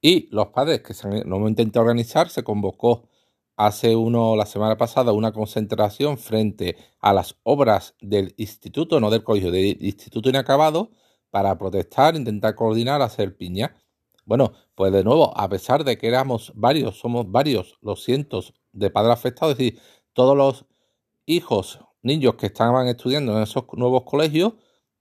Y 0.00 0.28
los 0.30 0.48
padres 0.48 0.80
que 0.80 0.94
se 0.94 1.06
han, 1.06 1.46
intentado 1.46 1.82
organizar, 1.82 2.30
se 2.30 2.42
convocó 2.42 3.08
hace 3.56 3.94
uno, 3.94 4.34
la 4.36 4.46
semana 4.46 4.76
pasada, 4.78 5.12
una 5.12 5.32
concentración 5.32 6.16
frente 6.16 6.76
a 7.00 7.12
las 7.12 7.36
obras 7.42 7.94
del 8.00 8.34
instituto, 8.38 8.98
no 9.00 9.10
del 9.10 9.22
colegio, 9.22 9.50
del 9.50 9.76
instituto 9.84 10.30
inacabado, 10.30 10.90
para 11.30 11.56
protestar, 11.58 12.16
intentar 12.16 12.54
coordinar, 12.54 13.02
hacer 13.02 13.36
piña. 13.36 13.76
Bueno, 14.24 14.52
pues 14.74 14.92
de 14.92 15.04
nuevo, 15.04 15.36
a 15.38 15.48
pesar 15.48 15.84
de 15.84 15.98
que 15.98 16.08
éramos 16.08 16.52
varios, 16.54 16.98
somos 16.98 17.30
varios 17.30 17.78
los 17.82 18.02
cientos 18.02 18.54
de 18.72 18.90
padres 18.90 19.12
afectados, 19.12 19.52
es 19.52 19.58
decir, 19.58 19.80
todos 20.14 20.36
los 20.36 20.64
hijos, 21.26 21.80
niños 22.02 22.36
que 22.36 22.46
estaban 22.46 22.86
estudiando 22.88 23.36
en 23.36 23.42
esos 23.42 23.64
nuevos 23.74 24.04
colegios, 24.04 24.54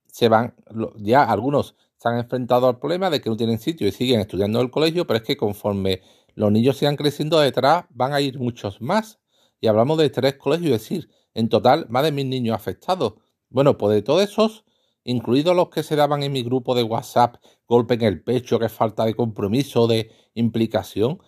se 0.07 0.27
van, 0.27 0.55
ya 0.97 1.23
algunos 1.23 1.75
se 1.99 2.07
han 2.07 2.17
enfrentado 2.17 2.67
al 2.67 2.79
problema 2.79 3.09
de 3.09 3.19
que 3.19 3.29
no 3.29 3.35
tienen 3.35 3.59
sitio 3.59 3.85
y 3.85 3.91
siguen 3.91 4.21
estudiando 4.21 4.59
en 4.59 4.65
el 4.65 4.71
colegio, 4.71 5.05
pero 5.05 5.17
es 5.17 5.23
que 5.23 5.35
conforme 5.35 6.01
los 6.33 6.49
niños 6.49 6.77
sigan 6.77 6.95
creciendo 6.95 7.39
detrás, 7.39 7.85
van 7.89 8.13
a 8.13 8.21
ir 8.21 8.39
muchos 8.39 8.81
más. 8.81 9.19
Y 9.59 9.67
hablamos 9.67 9.97
de 9.97 10.09
tres 10.09 10.35
colegios, 10.35 10.75
es 10.75 10.81
decir, 10.81 11.09
en 11.33 11.49
total 11.49 11.87
más 11.89 12.03
de 12.03 12.13
mil 12.13 12.29
niños 12.29 12.55
afectados. 12.55 13.15
Bueno, 13.49 13.77
pues 13.77 13.95
de 13.95 14.01
todos 14.01 14.23
esos, 14.23 14.63
incluidos 15.03 15.53
los 15.53 15.69
que 15.69 15.83
se 15.83 15.97
daban 15.97 16.23
en 16.23 16.31
mi 16.31 16.41
grupo 16.41 16.73
de 16.73 16.83
WhatsApp, 16.83 17.35
golpe 17.67 17.95
en 17.95 18.03
el 18.03 18.23
pecho, 18.23 18.59
que 18.59 18.69
falta 18.69 19.03
de 19.03 19.13
compromiso, 19.13 19.85
de 19.85 20.09
implicación, 20.35 21.19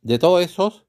de 0.00 0.18
todos 0.18 0.42
esos, 0.42 0.84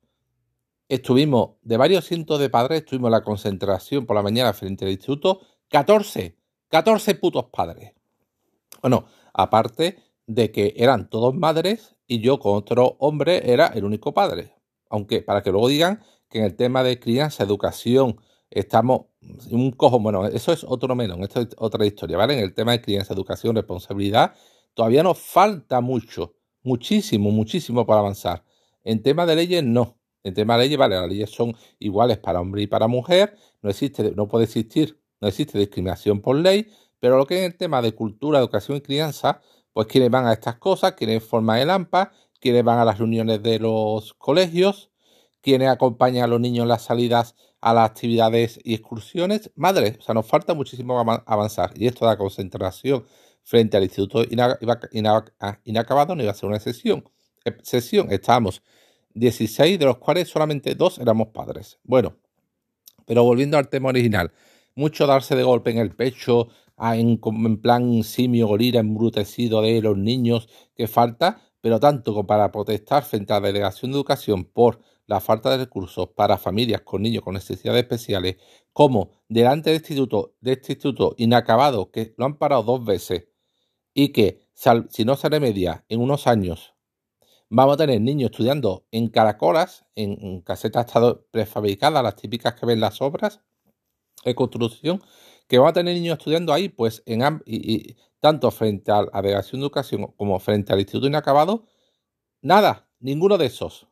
estuvimos, 0.90 1.52
de 1.62 1.78
varios 1.78 2.06
cientos 2.06 2.40
de 2.40 2.50
padres, 2.50 2.80
estuvimos 2.80 3.10
en 3.10 3.14
la 3.14 3.24
concentración 3.24 4.08
por 4.08 4.16
la 4.16 4.24
mañana 4.24 4.54
frente 4.54 4.86
al 4.86 4.92
instituto, 4.92 5.42
14, 5.70 6.36
14 6.70 7.16
putos 7.16 7.46
padres. 7.52 7.94
Bueno, 8.84 9.06
aparte 9.34 9.98
de 10.28 10.52
que 10.52 10.74
eran 10.76 11.10
todos 11.10 11.34
madres 11.34 11.96
y 12.06 12.20
yo 12.20 12.38
con 12.38 12.56
otro 12.56 12.98
hombre 13.00 13.52
era 13.54 13.68
el 13.68 13.86
único 13.86 14.14
padre. 14.14 14.54
Aunque 14.90 15.22
para 15.22 15.42
que 15.42 15.52
luego 15.52 15.70
digan 15.70 16.02
que 16.30 16.40
en 16.40 16.44
el 16.44 16.56
tema 16.58 16.84
de 16.84 17.00
crianza, 17.00 17.44
educación, 17.46 18.20
estamos 18.52 19.04
un 19.52 19.72
cojo, 19.72 20.00
bueno, 20.02 20.26
eso 20.28 20.52
es 20.52 20.66
otro 20.66 20.96
menos, 20.96 21.18
esto 21.22 21.40
es 21.40 21.48
otra 21.58 21.86
historia, 21.86 22.18
¿vale? 22.18 22.34
En 22.34 22.42
el 22.42 22.54
tema 22.54 22.74
de 22.74 22.82
crianza, 22.82 23.14
educación, 23.14 23.56
responsabilidad, 23.56 24.34
todavía 24.74 25.02
nos 25.02 25.18
falta 25.18 25.80
mucho, 25.80 26.34
muchísimo, 26.62 27.32
muchísimo 27.32 27.86
para 27.86 28.02
avanzar. 28.02 28.44
En 28.84 29.02
tema 29.02 29.26
de 29.26 29.38
leyes, 29.38 29.64
no. 29.64 29.98
En 30.24 30.34
tema 30.34 30.58
de 30.58 30.64
leyes, 30.66 30.78
vale, 30.78 30.96
las 30.96 31.08
leyes 31.08 31.30
son 31.30 31.56
iguales 31.80 32.18
para 32.18 32.42
hombre 32.42 32.64
y 32.64 32.68
para 32.68 32.88
mujer, 32.88 33.38
no 33.62 33.70
existe, 33.70 34.12
no 34.12 34.28
puede 34.28 34.44
existir, 34.44 35.00
no 35.22 35.30
existe 35.30 35.58
discriminación 35.58 36.20
por 36.22 36.36
ley, 36.36 36.68
pero 37.04 37.18
lo 37.18 37.28
que 37.28 37.40
es 37.40 37.44
el 37.44 37.58
tema 37.58 37.82
de 37.82 37.94
cultura, 37.94 38.40
educación 38.40 38.78
y 38.78 38.82
crianza, 38.82 39.42
pues 39.74 39.88
quienes 39.88 40.10
van 40.10 40.26
a 40.26 40.32
estas 40.32 40.56
cosas, 40.56 40.94
quienes 40.94 41.22
forman 41.22 41.60
el 41.60 41.70
AMPA, 41.70 42.14
quienes 42.40 42.64
van 42.64 42.80
a 42.80 42.86
las 42.86 42.98
reuniones 42.98 43.44
de 43.44 43.60
los 43.60 44.14
colegios, 44.14 44.90
quienes 45.42 45.68
acompañan 45.68 46.24
a 46.24 46.28
los 46.28 46.40
niños 46.40 46.64
en 46.64 46.70
las 46.70 46.84
salidas 46.84 47.36
a 47.60 47.74
las 47.74 47.90
actividades 47.90 48.58
y 48.64 48.74
excursiones. 48.74 49.52
Madre, 49.56 49.98
o 50.00 50.02
sea, 50.02 50.16
nos 50.16 50.26
falta 50.26 50.54
muchísimo 50.54 50.98
avanzar. 51.26 51.74
Y 51.76 51.88
esto 51.88 52.06
de 52.06 52.12
la 52.12 52.18
concentración 52.18 53.06
frente 53.44 53.76
al 53.76 53.84
instituto 53.84 54.22
ah, 55.42 55.60
inacabado 55.66 56.16
no 56.16 56.24
iba 56.24 56.32
a 56.32 56.36
ser 56.36 56.48
una 56.48 56.62
sesión. 56.62 57.04
Eh, 57.44 57.58
sesión, 57.64 58.14
estábamos 58.14 58.64
16, 59.14 59.78
de 59.78 59.86
los 59.86 59.98
cuales 59.98 60.30
solamente 60.30 60.74
dos 60.74 61.00
éramos 61.00 61.28
padres. 61.34 61.80
Bueno, 61.84 62.16
pero 63.06 63.26
volviendo 63.26 63.58
al 63.58 63.68
tema 63.68 63.90
original, 63.90 64.32
mucho 64.74 65.06
darse 65.06 65.36
de 65.36 65.44
golpe 65.44 65.70
en 65.72 65.80
el 65.80 65.94
pecho, 65.94 66.48
en, 66.78 67.20
en 67.24 67.62
plan 67.62 68.04
simio 68.04 68.48
gorila 68.48 68.80
embrutecido 68.80 69.62
de 69.62 69.82
los 69.82 69.98
niños 69.98 70.50
que 70.76 70.88
falta, 70.88 71.42
pero 71.62 71.80
tanto 71.80 72.14
como 72.14 72.28
para 72.28 72.52
protestar 72.52 73.04
frente 73.04 73.34
a 73.34 73.40
la 73.40 73.48
Delegación 73.48 73.92
de 73.92 73.98
Educación 73.98 74.46
por 74.46 74.80
la 75.06 75.20
falta 75.20 75.50
de 75.52 75.58
recursos 75.58 76.10
para 76.10 76.38
familias 76.38 76.82
con 76.82 77.02
niños 77.02 77.24
con 77.24 77.34
necesidades 77.34 77.84
especiales, 77.84 78.38
como 78.72 79.12
delante 79.28 79.70
del 79.70 79.80
instituto, 79.80 80.36
de 80.42 80.54
este 80.54 80.74
instituto 80.74 81.16
inacabado, 81.18 81.92
que 81.92 82.14
lo 82.18 82.26
han 82.26 82.38
parado 82.38 82.64
dos 82.64 82.86
veces, 82.86 83.28
y 83.94 84.10
que 84.10 84.48
si 84.90 85.06
no 85.06 85.16
se 85.16 85.30
remedia 85.30 85.86
en 85.90 86.02
unos 86.02 86.28
años, 86.28 86.74
vamos 87.50 87.76
a 87.76 87.78
tener 87.78 88.02
niños 88.02 88.32
estudiando 88.32 88.86
en 88.92 89.10
caracolas, 89.10 89.86
en, 89.96 90.42
casetas 90.42 90.88
prefabricadas, 91.32 92.04
las 92.04 92.16
típicas 92.16 92.56
que 92.56 92.66
ven 92.66 92.80
las 92.80 93.02
obras 93.02 93.42
de 94.26 94.36
construcción, 94.36 95.02
que 95.48 95.58
va 95.58 95.70
a 95.70 95.74
tener 95.74 95.94
niños 95.96 96.18
estudiando 96.18 96.54
ahí, 96.54 96.70
pues 96.70 97.04
en 97.06 97.42
y, 97.46 97.96
tanto 98.20 98.52
frente 98.52 98.92
a 98.92 99.04
la 99.04 99.22
delegación 99.22 99.60
de 99.60 99.66
educación 99.66 100.08
como 100.16 100.40
frente 100.40 100.72
al 100.72 100.80
instituto 100.80 101.08
inacabado, 101.08 101.66
nada, 102.42 102.88
ninguno 103.00 103.38
de 103.38 103.48
esos, 103.48 103.88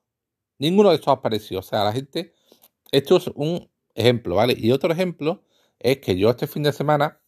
ninguno 0.58 0.90
de 0.90 0.96
esos 0.96 1.10
apareció. 1.10 1.60
O 1.60 1.62
sea, 1.62 1.84
la 1.84 1.92
gente, 1.94 2.34
esto 2.92 3.18
es 3.18 3.28
un 3.36 3.70
ejemplo, 3.96 4.36
¿vale? 4.36 4.56
Y 4.58 4.72
otro 4.72 4.94
ejemplo 4.94 5.44
es 5.80 5.98
que 6.00 6.18
yo 6.18 6.30
este 6.30 6.48
fin 6.48 6.64
de 6.64 6.72
semana, 6.72 7.20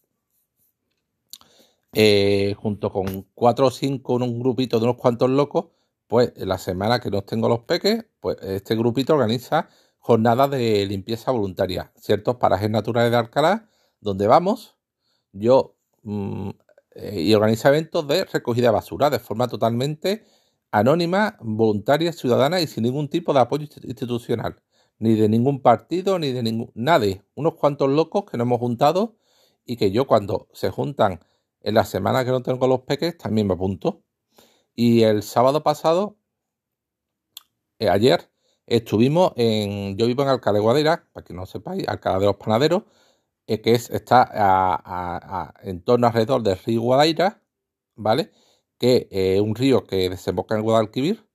eh, 1.94 2.56
junto 2.58 2.92
con 2.92 3.28
cuatro 3.36 3.68
o 3.68 3.72
cinco, 3.72 4.16
un 4.16 4.40
grupito 4.40 4.80
de 4.80 4.86
unos 4.86 4.98
cuantos 4.98 5.30
locos, 5.30 5.68
pues 6.08 6.32
la 6.38 6.58
semana 6.58 7.00
que 7.00 7.10
no 7.12 7.24
tengo 7.24 7.50
los 7.50 7.62
peques, 7.62 8.06
pues 8.20 8.38
este 8.42 8.76
grupito 8.76 9.14
organiza 9.14 9.70
jornadas 10.00 10.52
de 10.52 10.86
limpieza 10.86 11.32
voluntaria, 11.32 11.92
ciertos 11.98 12.38
parajes 12.38 12.70
naturales 12.70 13.12
de 13.12 13.18
Alcalá 13.18 13.70
donde 14.04 14.28
vamos, 14.28 14.76
yo 15.34 15.76
mm, 16.04 16.50
eh, 16.96 17.22
y 17.22 17.34
organiza 17.34 17.70
eventos 17.70 18.08
de 18.08 18.26
recogida 18.26 18.68
de 18.68 18.74
basura 18.74 19.10
de 19.10 19.20
forma 19.20 19.48
totalmente 19.48 20.26
anónima, 20.72 21.38
voluntaria, 21.42 22.14
ciudadana 22.14 22.62
y 22.62 22.68
sin 22.68 22.84
ningún 22.84 23.10
tipo 23.10 23.34
de 23.34 23.40
apoyo 23.42 23.68
institucional, 23.84 24.62
ni 25.00 25.16
de 25.16 25.30
ningún 25.30 25.62
partido, 25.62 26.20
ni 26.20 26.32
de 26.32 26.44
ningún 26.44 26.72
nadie, 26.76 27.24
unos 27.36 27.56
cuantos 27.56 27.90
locos 27.90 28.26
que 28.26 28.38
nos 28.38 28.46
hemos 28.46 28.60
juntado 28.60 29.16
y 29.66 29.78
que 29.78 29.92
yo 29.92 30.08
cuando 30.08 30.48
se 30.54 30.70
juntan 30.72 31.22
en 31.62 31.76
la 31.76 31.86
semana 31.86 32.26
que 32.26 32.32
no 32.32 32.44
tengo 32.44 32.68
los 32.68 32.82
peques 32.82 33.18
también 33.18 33.48
me 33.48 33.54
apunto. 33.54 34.04
Y 34.76 35.04
el 35.04 35.24
sábado 35.24 35.64
pasado, 35.64 36.18
eh, 37.80 37.90
ayer, 37.90 38.30
estuvimos 38.66 39.34
en, 39.36 39.98
yo 39.98 40.08
vivo 40.08 40.24
en 40.24 40.30
Alcalá 40.30 40.56
de 40.58 40.64
Guadira, 40.64 41.08
para 41.14 41.24
que 41.24 41.34
no 41.34 41.46
sepáis, 41.46 41.88
Alcalá 41.88 42.20
de 42.20 42.26
los 42.26 42.38
Panaderos, 42.38 42.84
que 43.46 43.74
es, 43.74 43.90
está 43.90 45.54
en 45.64 45.82
torno 45.84 46.08
alrededor 46.08 46.44
del 46.44 46.58
río 46.58 46.82
Guadaira, 46.82 47.42
¿vale? 47.96 48.32
Que 48.78 49.08
es 49.12 49.42
un 49.42 49.56
río 49.56 49.86
que 49.86 50.10
desemboca 50.10 50.56
en 50.56 50.62
Guadalquivir. 50.64 51.28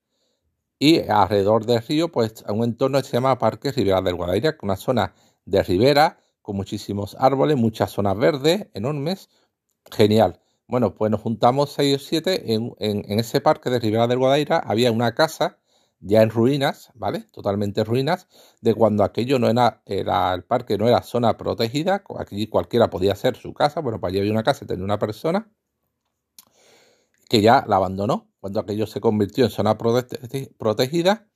Y 0.78 1.00
alrededor 1.08 1.66
del 1.66 1.82
río, 1.82 2.12
pues, 2.12 2.44
un 2.48 2.62
entorno 2.64 2.98
que 2.98 3.04
se 3.04 3.12
llama 3.14 3.38
Parque 3.38 3.72
Ribera 3.72 4.00
del 4.00 4.14
Guadaira, 4.14 4.52
que 4.52 4.58
es 4.58 4.62
una 4.62 4.76
zona 4.76 5.14
de 5.44 5.62
ribera 5.62 6.20
con 6.40 6.56
muchísimos 6.56 7.16
árboles, 7.18 7.56
muchas 7.56 7.90
zonas 7.90 8.16
verdes 8.16 8.68
enormes. 8.74 9.28
Genial. 9.90 10.40
Bueno, 10.68 10.94
pues 10.94 11.10
nos 11.10 11.20
juntamos 11.20 11.72
seis 11.72 11.96
o 11.96 11.98
siete 11.98 12.52
en, 12.54 12.74
en 12.78 13.18
ese 13.18 13.40
parque 13.40 13.70
de 13.70 13.80
Ribera 13.80 14.06
del 14.06 14.18
Guadaira. 14.18 14.58
Había 14.58 14.92
una 14.92 15.14
casa 15.14 15.58
ya 16.00 16.22
en 16.22 16.30
ruinas, 16.30 16.90
¿vale? 16.94 17.24
Totalmente 17.32 17.84
ruinas, 17.84 18.28
de 18.60 18.74
cuando 18.74 19.04
aquello 19.04 19.38
no 19.38 19.48
era, 19.48 19.82
el 19.86 20.44
parque 20.44 20.78
no 20.78 20.86
era 20.88 21.02
zona 21.02 21.36
protegida, 21.36 22.04
aquí 22.18 22.46
cualquiera 22.46 22.88
podía 22.90 23.12
hacer 23.12 23.36
su 23.36 23.52
casa, 23.52 23.80
bueno, 23.80 24.00
para 24.00 24.10
allí 24.10 24.20
había 24.20 24.32
una 24.32 24.44
casa 24.44 24.64
y 24.64 24.68
tenía 24.68 24.84
una 24.84 24.98
persona 24.98 25.50
que 27.28 27.42
ya 27.42 27.64
la 27.66 27.76
abandonó 27.76 28.30
cuando 28.40 28.60
aquello 28.60 28.86
se 28.86 29.00
convirtió 29.00 29.44
en 29.44 29.50
zona 29.50 29.76
protegida 29.76 31.28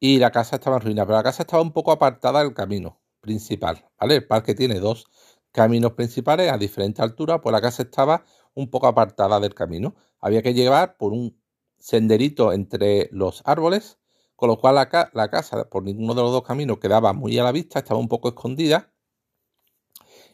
y 0.00 0.18
la 0.18 0.30
casa 0.30 0.56
estaba 0.56 0.76
en 0.76 0.82
ruinas, 0.82 1.06
pero 1.06 1.18
la 1.18 1.22
casa 1.22 1.42
estaba 1.42 1.62
un 1.62 1.72
poco 1.72 1.92
apartada 1.92 2.42
del 2.42 2.54
camino 2.54 3.00
principal, 3.20 3.86
¿vale? 4.00 4.16
El 4.16 4.26
parque 4.26 4.54
tiene 4.54 4.80
dos 4.80 5.06
caminos 5.52 5.92
principales 5.92 6.50
a 6.50 6.58
diferente 6.58 7.02
altura, 7.02 7.40
pues 7.40 7.52
la 7.52 7.60
casa 7.60 7.82
estaba 7.82 8.24
un 8.54 8.70
poco 8.70 8.86
apartada 8.86 9.40
del 9.40 9.54
camino. 9.54 9.94
Había 10.20 10.42
que 10.42 10.54
llevar 10.54 10.96
por 10.96 11.12
un 11.12 11.39
senderito 11.80 12.52
entre 12.52 13.08
los 13.12 13.42
árboles, 13.44 13.98
con 14.36 14.48
lo 14.48 14.58
cual 14.58 14.76
la, 14.76 15.10
la, 15.12 15.30
casa 15.30 15.68
por 15.68 15.82
ninguno 15.82 16.14
de 16.14 16.22
los 16.22 16.32
dos 16.32 16.42
caminos 16.42 16.78
quedaba 16.78 17.12
muy 17.12 17.38
a 17.38 17.44
la 17.44 17.52
vista, 17.52 17.80
estaba 17.80 17.98
un 17.98 18.08
poco 18.08 18.28
escondida 18.28 18.92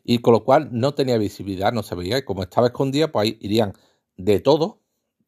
y 0.04 0.18
con 0.18 0.32
lo 0.32 0.44
cual 0.44 0.68
no 0.72 0.94
tenía 0.94 1.18
visibilidad, 1.18 1.72
no 1.72 1.82
se 1.82 1.94
veía 1.94 2.18
y 2.18 2.24
como 2.24 2.42
estaba 2.42 2.68
escondida 2.68 3.10
pues 3.10 3.24
ahí 3.24 3.38
irían 3.40 3.72
de 4.16 4.40
todo, 4.40 4.82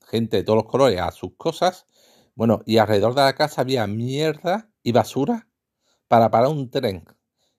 gente 0.06 0.38
de 0.38 0.44
todos 0.44 0.58
los 0.58 0.70
colores 0.70 1.00
a 1.00 1.10
sus 1.10 1.32
cosas, 1.36 1.86
bueno, 2.34 2.60
y 2.66 2.78
alrededor 2.78 3.14
de 3.14 3.22
la 3.22 3.34
casa 3.34 3.62
había 3.62 3.86
mierda 3.86 4.70
y 4.82 4.92
basura 4.92 5.48
para 6.08 6.30
parar 6.30 6.50
un 6.50 6.70
tren. 6.70 7.04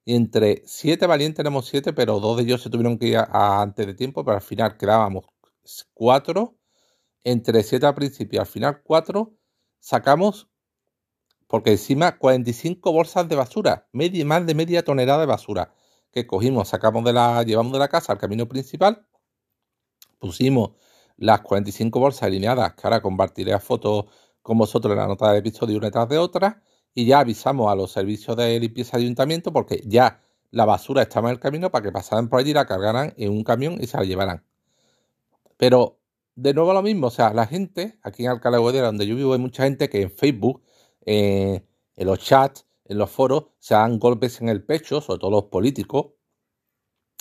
Y 0.05 0.15
entre 0.15 0.63
siete 0.65 1.05
valientes 1.05 1.37
tenemos 1.37 1.67
siete, 1.67 1.93
pero 1.93 2.19
dos 2.19 2.37
de 2.37 2.43
ellos 2.43 2.61
se 2.61 2.69
tuvieron 2.69 2.97
que 2.97 3.07
ir 3.07 3.17
antes 3.31 3.85
de 3.85 3.93
tiempo, 3.93 4.23
pero 4.23 4.37
al 4.37 4.41
final 4.41 4.77
quedábamos 4.77 5.25
cuatro 5.93 6.58
entre 7.23 7.63
7 7.63 7.85
al 7.85 7.95
principio 7.95 8.38
y 8.38 8.39
al 8.39 8.45
final 8.45 8.81
4, 8.83 9.33
sacamos, 9.79 10.49
porque 11.47 11.71
encima 11.71 12.17
45 12.17 12.91
bolsas 12.91 13.27
de 13.27 13.35
basura, 13.35 13.88
media, 13.91 14.25
más 14.25 14.45
de 14.45 14.55
media 14.55 14.83
tonelada 14.83 15.21
de 15.21 15.25
basura, 15.25 15.73
que 16.11 16.27
cogimos, 16.27 16.69
sacamos 16.69 17.03
de 17.03 17.13
la, 17.13 17.43
llevamos 17.43 17.73
de 17.73 17.79
la 17.79 17.88
casa 17.88 18.13
al 18.13 18.19
camino 18.19 18.47
principal, 18.47 19.05
pusimos 20.19 20.71
las 21.17 21.41
45 21.41 21.99
bolsas 21.99 22.23
alineadas, 22.23 22.73
que 22.73 22.81
ahora 22.83 23.01
compartiré 23.01 23.53
a 23.53 23.59
fotos 23.59 24.05
con 24.41 24.57
vosotros 24.57 24.93
en 24.93 24.99
la 24.99 25.07
nota 25.07 25.29
del 25.29 25.39
episodio 25.39 25.77
una 25.77 25.88
detrás 25.88 26.09
de 26.09 26.17
otra, 26.17 26.63
y 26.93 27.05
ya 27.05 27.19
avisamos 27.19 27.71
a 27.71 27.75
los 27.75 27.91
servicios 27.91 28.35
de 28.38 28.59
limpieza 28.59 28.97
de 28.97 29.03
ayuntamiento 29.03 29.53
porque 29.53 29.81
ya 29.85 30.21
la 30.51 30.65
basura 30.65 31.03
estaba 31.03 31.29
en 31.29 31.35
el 31.35 31.39
camino 31.39 31.69
para 31.71 31.83
que 31.83 31.91
pasaran 31.91 32.29
por 32.29 32.39
allí, 32.39 32.53
la 32.53 32.65
cargaran 32.65 33.13
en 33.17 33.31
un 33.31 33.43
camión 33.43 33.77
y 33.79 33.88
se 33.88 33.97
la 33.97 34.03
llevaran. 34.03 34.43
Pero 35.57 35.99
de 36.41 36.53
nuevo 36.53 36.74
lo 36.74 36.81
mismo, 36.81 37.08
o 37.08 37.10
sea, 37.10 37.34
la 37.34 37.46
gente, 37.46 38.00
aquí 38.01 38.24
en 38.24 38.29
Alcalá 38.31 38.58
de 38.58 38.62
Guadalajara, 38.62 38.88
donde 38.88 39.05
yo 39.05 39.15
vivo, 39.15 39.34
hay 39.34 39.39
mucha 39.39 39.63
gente 39.63 39.89
que 39.89 40.03
en 40.03 40.12
Facebook, 40.12 40.63
en 41.01 41.63
los 41.98 42.19
chats, 42.19 42.65
en 42.86 42.98
los 42.98 43.10
foros, 43.10 43.48
se 43.60 43.74
dan 43.74 44.00
golpes 44.00 44.39
en 44.39 44.48
el 44.48 44.63
pecho, 44.63 45.01
sobre 45.01 45.19
todo 45.19 45.31
los 45.31 45.43
políticos, 45.46 46.13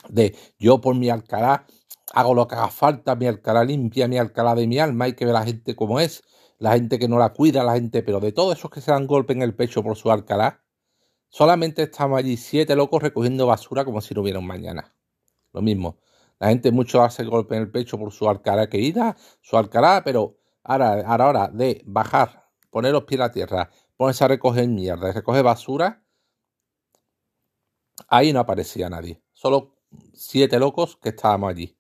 de 0.09 0.37
yo 0.59 0.81
por 0.81 0.95
mi 0.95 1.11
Alcalá 1.11 1.67
hago 2.15 2.33
lo 2.35 2.47
que 2.47 2.55
haga 2.55 2.69
falta, 2.69 3.17
mi 3.17 3.27
Alcalá 3.27 3.65
limpia, 3.65 4.07
mi 4.07 4.19
Alcalá 4.19 4.55
de 4.55 4.69
mi 4.69 4.79
alma, 4.79 5.07
hay 5.07 5.15
que 5.15 5.25
ver 5.25 5.35
a 5.35 5.41
la 5.41 5.47
gente 5.47 5.75
como 5.75 5.99
es, 5.99 6.23
la 6.59 6.75
gente 6.75 7.01
que 7.01 7.09
no 7.09 7.19
la 7.19 7.33
cuida, 7.33 7.65
la 7.65 7.75
gente, 7.75 8.03
pero 8.05 8.21
de 8.21 8.31
todos 8.31 8.57
esos 8.57 8.71
que 8.71 8.81
se 8.81 8.93
dan 8.93 9.09
golpe 9.09 9.33
en 9.33 9.43
el 9.43 9.55
pecho 9.55 9.83
por 9.83 9.97
su 9.97 10.13
Alcalá, 10.13 10.63
solamente 11.29 11.83
estamos 11.83 12.19
allí 12.19 12.37
siete 12.37 12.77
locos 12.77 13.03
recogiendo 13.03 13.47
basura 13.47 13.85
como 13.85 14.01
si 14.01 14.15
no 14.15 14.23
hubiera 14.23 14.39
un 14.39 14.47
mañana. 14.47 14.95
Lo 15.53 15.61
mismo. 15.61 15.99
La 16.38 16.49
gente 16.49 16.71
mucho 16.73 17.02
hace 17.02 17.25
golpe 17.25 17.57
en 17.57 17.62
el 17.62 17.71
pecho 17.71 17.99
por 17.99 18.12
su 18.12 18.28
Alcalá 18.28 18.68
querida, 18.68 19.16
su 19.40 19.57
Alcalá, 19.57 20.02
pero 20.04 20.38
ahora, 20.62 21.00
ahora, 21.07 21.25
ahora 21.25 21.49
de 21.49 21.83
bajar, 21.85 22.49
poner 22.71 22.92
los 22.92 23.04
pies 23.04 23.21
a 23.21 23.25
la 23.25 23.33
tierra, 23.33 23.71
ponerse 23.97 24.25
a 24.25 24.28
recoger 24.28 24.68
mierda, 24.68 25.12
recoger 25.12 25.42
basura, 25.42 26.04
ahí 28.09 28.33
no 28.33 28.40
aparecía 28.40 28.88
nadie. 28.88 29.21
Solo 29.33 29.76
siete 30.12 30.59
locos 30.59 30.97
que 30.97 31.11
estábamos 31.11 31.50
allí. 31.50 31.76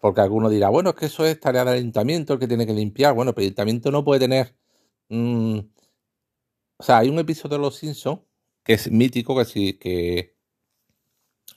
Porque 0.00 0.20
alguno 0.20 0.48
dirá, 0.48 0.68
bueno, 0.68 0.90
es 0.90 0.96
que 0.96 1.06
eso 1.06 1.24
es 1.26 1.38
tarea 1.40 1.64
del 1.64 1.74
ayuntamiento, 1.74 2.32
el 2.32 2.38
que 2.38 2.48
tiene 2.48 2.66
que 2.66 2.72
limpiar. 2.72 3.14
Bueno, 3.14 3.32
pero 3.34 3.42
el 3.42 3.48
ayuntamiento 3.48 3.90
no 3.90 4.04
puede 4.04 4.20
tener... 4.20 4.56
Mm, 5.08 5.58
o 6.78 6.82
sea, 6.82 6.98
hay 6.98 7.08
un 7.08 7.18
episodio 7.18 7.56
de 7.56 7.62
Los 7.62 7.76
Simpsons 7.76 8.20
que 8.62 8.74
es 8.74 8.90
mítico, 8.90 9.36
que 9.36 9.44
sí, 9.44 9.78
que... 9.78 10.36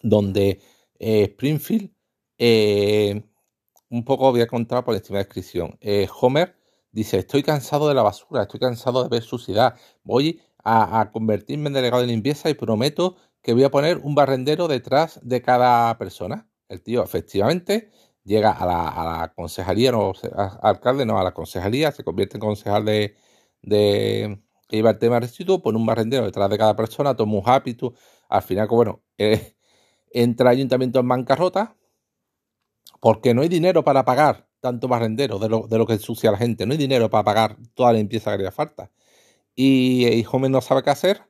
donde 0.02 0.62
eh, 1.02 1.24
Springfield, 1.34 1.92
eh, 2.38 3.24
un 3.90 4.06
poco 4.06 4.32
voy 4.32 4.42
a 4.42 4.48
contar 4.48 4.84
por 4.86 4.96
encima 4.96 5.20
de 5.20 5.26
descripción. 5.26 5.78
Eh, 5.82 6.08
Homer 6.22 6.56
dice, 6.92 7.18
estoy 7.20 7.44
cansado 7.44 7.88
de 7.90 7.96
la 7.96 8.04
basura, 8.04 8.44
estoy 8.44 8.60
cansado 8.60 9.04
de 9.04 9.10
ver 9.10 9.24
suciedad, 9.24 9.76
voy 10.04 10.42
a, 10.64 11.02
a 11.02 11.12
convertirme 11.12 11.68
en 11.68 11.74
delegado 11.74 12.02
de 12.02 12.08
limpieza 12.08 12.50
y 12.50 12.54
prometo 12.54 13.18
que 13.42 13.54
voy 13.54 13.64
a 13.64 13.72
poner 13.72 13.98
un 13.98 14.16
barrendero 14.16 14.68
detrás 14.68 15.20
de 15.24 15.42
cada 15.42 15.98
persona. 15.98 16.48
El 16.70 16.82
tío 16.84 17.04
efectivamente 17.04 17.90
llega 18.24 18.52
a 18.52 18.66
la, 18.66 18.88
a 18.88 19.22
la 19.22 19.34
concejalía, 19.34 19.92
no, 19.92 20.14
alcalde, 20.62 21.06
no, 21.06 21.20
a 21.20 21.24
la 21.24 21.34
concejalía, 21.34 21.92
se 21.92 22.04
convierte 22.04 22.38
en 22.38 22.42
concejal 22.42 22.86
de, 22.86 23.16
de 23.64 24.40
que 24.68 24.78
lleva 24.78 24.92
el 24.92 25.00
tema 25.00 25.16
de 25.16 25.22
residuos, 25.22 25.62
pone 25.62 25.78
un 25.78 25.86
barrendero 25.86 26.26
detrás 26.26 26.50
de 26.50 26.58
cada 26.58 26.76
persona, 26.76 27.16
toma 27.16 27.34
un 27.40 27.44
hábito, 27.46 27.94
al 28.30 28.44
final, 28.44 28.68
bueno, 28.68 29.02
entra 30.14 30.52
el 30.52 30.58
ayuntamiento 30.58 31.00
en 31.00 31.08
bancarrota 31.08 31.76
porque 33.00 33.34
no 33.34 33.42
hay 33.42 33.50
dinero 33.50 33.84
para 33.84 34.06
pagar 34.06 34.48
tanto 34.60 34.88
barrendero 34.88 35.40
de 35.40 35.50
lo, 35.50 35.68
de 35.68 35.78
lo 35.78 35.88
que 35.88 35.94
ensucia 35.94 36.32
la 36.32 36.38
gente, 36.38 36.66
no 36.66 36.74
hay 36.74 36.78
dinero 36.78 37.10
para 37.10 37.24
pagar 37.24 37.58
toda 37.74 37.92
la 37.92 37.98
limpieza 37.98 38.32
que 38.32 38.36
haría 38.36 38.52
falta. 38.52 38.92
Y, 39.56 40.08
y 40.08 40.26
Homer 40.32 40.52
no 40.52 40.62
sabe 40.62 40.84
qué 40.84 40.92
hacer, 40.92 41.24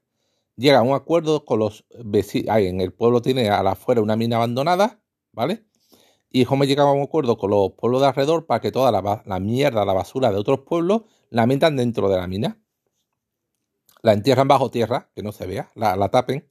llega 0.57 0.79
a 0.79 0.83
un 0.83 0.93
acuerdo 0.93 1.45
con 1.45 1.59
los 1.59 1.85
vecinos, 2.03 2.57
en 2.57 2.81
el 2.81 2.93
pueblo 2.93 3.21
tiene 3.21 3.49
a 3.49 3.63
la 3.63 3.71
afuera 3.71 4.01
una 4.01 4.15
mina 4.15 4.35
abandonada, 4.35 5.01
¿vale? 5.31 5.65
Y 6.29 6.45
Homer 6.47 6.67
llega 6.67 6.83
a 6.83 6.91
un 6.91 7.03
acuerdo 7.03 7.37
con 7.37 7.51
los 7.51 7.73
pueblos 7.73 8.01
de 8.01 8.07
alrededor 8.07 8.45
para 8.45 8.61
que 8.61 8.71
toda 8.71 8.91
la, 8.91 9.39
mierda, 9.39 9.83
la 9.83 9.93
basura 9.93 10.31
de 10.31 10.37
otros 10.37 10.61
pueblos 10.61 11.01
la 11.29 11.45
metan 11.45 11.75
dentro 11.75 12.09
de 12.09 12.17
la 12.17 12.27
mina. 12.27 12.57
La 14.01 14.13
entierran 14.13 14.47
bajo 14.47 14.71
tierra, 14.71 15.11
que 15.13 15.23
no 15.23 15.31
se 15.33 15.45
vea, 15.45 15.69
la, 15.75 16.09
tapen. 16.09 16.47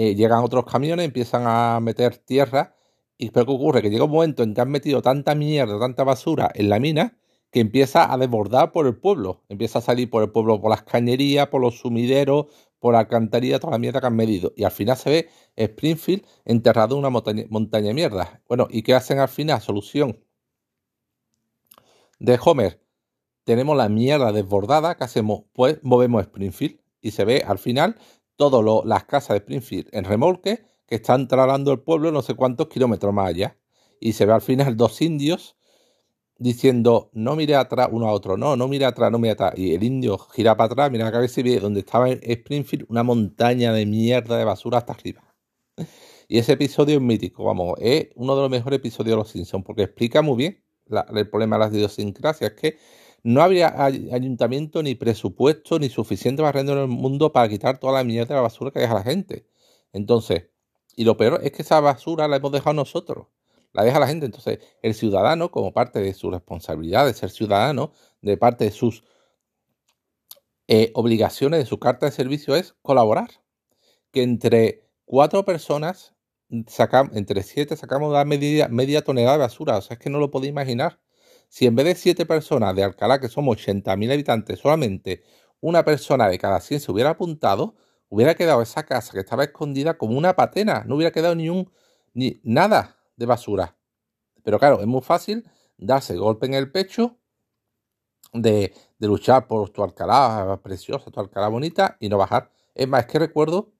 Eh, 0.00 0.14
llegan 0.14 0.44
otros 0.44 0.64
camiones, 0.64 1.06
empiezan 1.06 1.42
a 1.46 1.80
meter 1.80 2.18
tierra. 2.18 2.76
Y 3.16 3.30
pero 3.30 3.46
¿qué 3.46 3.52
ocurre? 3.52 3.82
Que 3.82 3.90
llega 3.90 4.04
un 4.04 4.12
momento 4.12 4.44
en 4.44 4.54
que 4.54 4.60
han 4.60 4.70
metido 4.70 5.02
tanta 5.02 5.34
mierda, 5.34 5.76
tanta 5.80 6.04
basura 6.04 6.52
en 6.54 6.68
la 6.68 6.78
mina, 6.78 7.18
que 7.50 7.58
empieza 7.58 8.12
a 8.12 8.16
desbordar 8.16 8.70
por 8.70 8.86
el 8.86 8.96
pueblo. 8.96 9.42
Empieza 9.48 9.80
a 9.80 9.82
salir 9.82 10.08
por 10.08 10.22
el 10.22 10.30
pueblo 10.30 10.60
por 10.60 10.70
las 10.70 10.84
cañerías, 10.84 11.48
por 11.48 11.60
los 11.60 11.80
sumideros, 11.80 12.46
por 12.78 12.92
la 12.94 13.00
alcantarilla, 13.00 13.58
toda 13.58 13.72
la 13.72 13.78
mierda 13.78 14.00
que 14.00 14.06
han 14.06 14.14
medido. 14.14 14.52
Y 14.56 14.62
al 14.62 14.70
final 14.70 14.96
se 14.96 15.10
ve 15.10 15.28
Springfield 15.56 16.24
enterrado 16.44 16.94
en 16.94 17.00
una 17.00 17.10
montaña, 17.10 17.44
montaña 17.50 17.88
de 17.88 17.94
mierda. 17.94 18.40
Bueno, 18.46 18.68
¿y 18.70 18.82
qué 18.82 18.94
hacen 18.94 19.18
al 19.18 19.28
final? 19.28 19.60
Solución 19.60 20.16
de 22.20 22.38
Homer. 22.44 22.80
Tenemos 23.42 23.76
la 23.76 23.88
mierda 23.88 24.30
desbordada. 24.30 24.96
¿Qué 24.96 25.02
hacemos? 25.02 25.42
Pues 25.52 25.80
movemos 25.82 26.22
Springfield. 26.22 26.78
Y 27.00 27.12
se 27.12 27.24
ve 27.24 27.42
al 27.44 27.58
final 27.58 27.96
todas 28.38 28.64
las 28.86 29.04
casas 29.04 29.30
de 29.30 29.38
Springfield 29.38 29.88
en 29.92 30.04
remolque 30.04 30.64
que 30.86 30.94
están 30.94 31.28
trasladando 31.28 31.72
el 31.72 31.80
pueblo 31.80 32.10
no 32.12 32.22
sé 32.22 32.34
cuántos 32.34 32.68
kilómetros 32.68 33.12
más 33.12 33.28
allá. 33.28 33.58
Y 34.00 34.12
se 34.12 34.24
ve 34.24 34.32
al 34.32 34.40
final 34.40 34.76
dos 34.76 35.02
indios 35.02 35.56
diciendo, 36.38 37.10
no 37.12 37.34
mire 37.34 37.56
atrás 37.56 37.88
uno 37.90 38.06
a 38.06 38.12
otro, 38.12 38.36
no, 38.36 38.56
no 38.56 38.68
mire 38.68 38.84
atrás, 38.84 39.10
no 39.10 39.18
mire 39.18 39.32
atrás. 39.32 39.54
Y 39.56 39.74
el 39.74 39.82
indio 39.82 40.16
gira 40.18 40.56
para 40.56 40.72
atrás, 40.72 40.90
mira 40.90 41.04
la 41.04 41.12
cabeza 41.12 41.40
y 41.40 41.42
ve 41.42 41.60
donde 41.60 41.80
estaba 41.80 42.08
Springfield 42.08 42.86
una 42.88 43.02
montaña 43.02 43.72
de 43.72 43.84
mierda 43.84 44.38
de 44.38 44.44
basura 44.44 44.78
hasta 44.78 44.92
arriba. 44.92 45.22
Y 46.28 46.38
ese 46.38 46.52
episodio 46.52 46.96
es 46.96 47.02
mítico, 47.02 47.44
vamos, 47.44 47.74
es 47.80 48.08
uno 48.14 48.36
de 48.36 48.42
los 48.42 48.50
mejores 48.50 48.78
episodios 48.78 49.12
de 49.12 49.16
Los 49.16 49.30
Simpsons, 49.30 49.64
porque 49.64 49.82
explica 49.82 50.22
muy 50.22 50.36
bien 50.36 50.62
el 51.14 51.28
problema 51.28 51.56
de 51.56 51.60
las 51.60 51.74
idiosincrasias, 51.74 52.52
que 52.52 52.78
no 53.22 53.42
habría 53.42 53.74
ayuntamiento 53.82 54.82
ni 54.82 54.94
presupuesto 54.94 55.78
ni 55.78 55.88
suficiente 55.88 56.42
barrendo 56.42 56.72
en 56.72 56.78
el 56.78 56.88
mundo 56.88 57.32
para 57.32 57.48
quitar 57.48 57.78
toda 57.78 57.94
la 57.94 58.04
mierda 58.04 58.28
de 58.28 58.34
la 58.36 58.42
basura 58.42 58.70
que 58.70 58.80
deja 58.80 58.94
la 58.94 59.02
gente. 59.02 59.46
Entonces, 59.92 60.48
y 60.96 61.04
lo 61.04 61.16
peor 61.16 61.40
es 61.42 61.52
que 61.52 61.62
esa 61.62 61.80
basura 61.80 62.28
la 62.28 62.36
hemos 62.36 62.52
dejado 62.52 62.74
nosotros 62.74 63.26
la 63.72 63.84
deja 63.84 64.00
la 64.00 64.06
gente. 64.06 64.26
Entonces, 64.26 64.58
el 64.82 64.94
ciudadano, 64.94 65.50
como 65.50 65.72
parte 65.72 66.00
de 66.00 66.14
su 66.14 66.30
responsabilidad 66.30 67.06
de 67.06 67.14
ser 67.14 67.30
ciudadano, 67.30 67.92
de 68.22 68.36
parte 68.36 68.64
de 68.64 68.70
sus 68.70 69.04
eh, 70.66 70.90
obligaciones, 70.94 71.60
de 71.60 71.66
su 71.66 71.78
carta 71.78 72.06
de 72.06 72.12
servicio, 72.12 72.56
es 72.56 72.74
colaborar. 72.82 73.30
Que 74.10 74.22
entre 74.22 74.82
cuatro 75.04 75.44
personas, 75.44 76.14
sacamos, 76.66 77.16
entre 77.16 77.42
siete, 77.42 77.76
sacamos 77.76 78.12
la 78.12 78.24
media, 78.24 78.68
media 78.68 79.02
tonelada 79.02 79.36
de 79.36 79.42
basura. 79.42 79.76
O 79.78 79.82
sea, 79.82 79.94
es 79.94 80.00
que 80.00 80.10
no 80.10 80.18
lo 80.18 80.30
podéis 80.30 80.50
imaginar. 80.50 81.00
Si 81.48 81.66
en 81.66 81.74
vez 81.76 81.86
de 81.86 81.94
siete 81.94 82.26
personas 82.26 82.74
de 82.76 82.84
Alcalá, 82.84 83.20
que 83.20 83.28
somos 83.28 83.56
80.000 83.56 84.12
habitantes, 84.12 84.58
solamente 84.58 85.22
una 85.60 85.84
persona 85.84 86.28
de 86.28 86.38
cada 86.38 86.60
100 86.60 86.80
se 86.80 86.92
hubiera 86.92 87.10
apuntado, 87.10 87.74
hubiera 88.08 88.34
quedado 88.34 88.62
esa 88.62 88.84
casa 88.84 89.12
que 89.12 89.20
estaba 89.20 89.44
escondida 89.44 89.98
como 89.98 90.16
una 90.16 90.36
patena. 90.36 90.84
No 90.86 90.96
hubiera 90.96 91.12
quedado 91.12 91.34
ni 91.34 91.48
un, 91.48 91.70
ni 92.14 92.40
nada 92.44 92.96
de 93.16 93.26
basura. 93.26 93.76
Pero 94.42 94.58
claro, 94.58 94.80
es 94.80 94.86
muy 94.86 95.02
fácil 95.02 95.44
darse 95.76 96.16
golpe 96.16 96.46
en 96.46 96.54
el 96.54 96.70
pecho 96.70 97.18
de, 98.32 98.74
luchar 98.98 99.46
por 99.46 99.70
tu 99.70 99.82
Alcalá 99.82 100.60
preciosa, 100.62 101.10
tu 101.10 101.20
Alcalá 101.20 101.48
bonita 101.48 101.96
y 102.00 102.08
no 102.08 102.18
bajar. 102.18 102.50
Es 102.74 102.88
más, 102.88 103.00
es 103.02 103.06
que 103.06 103.18
recuerdo 103.18 103.72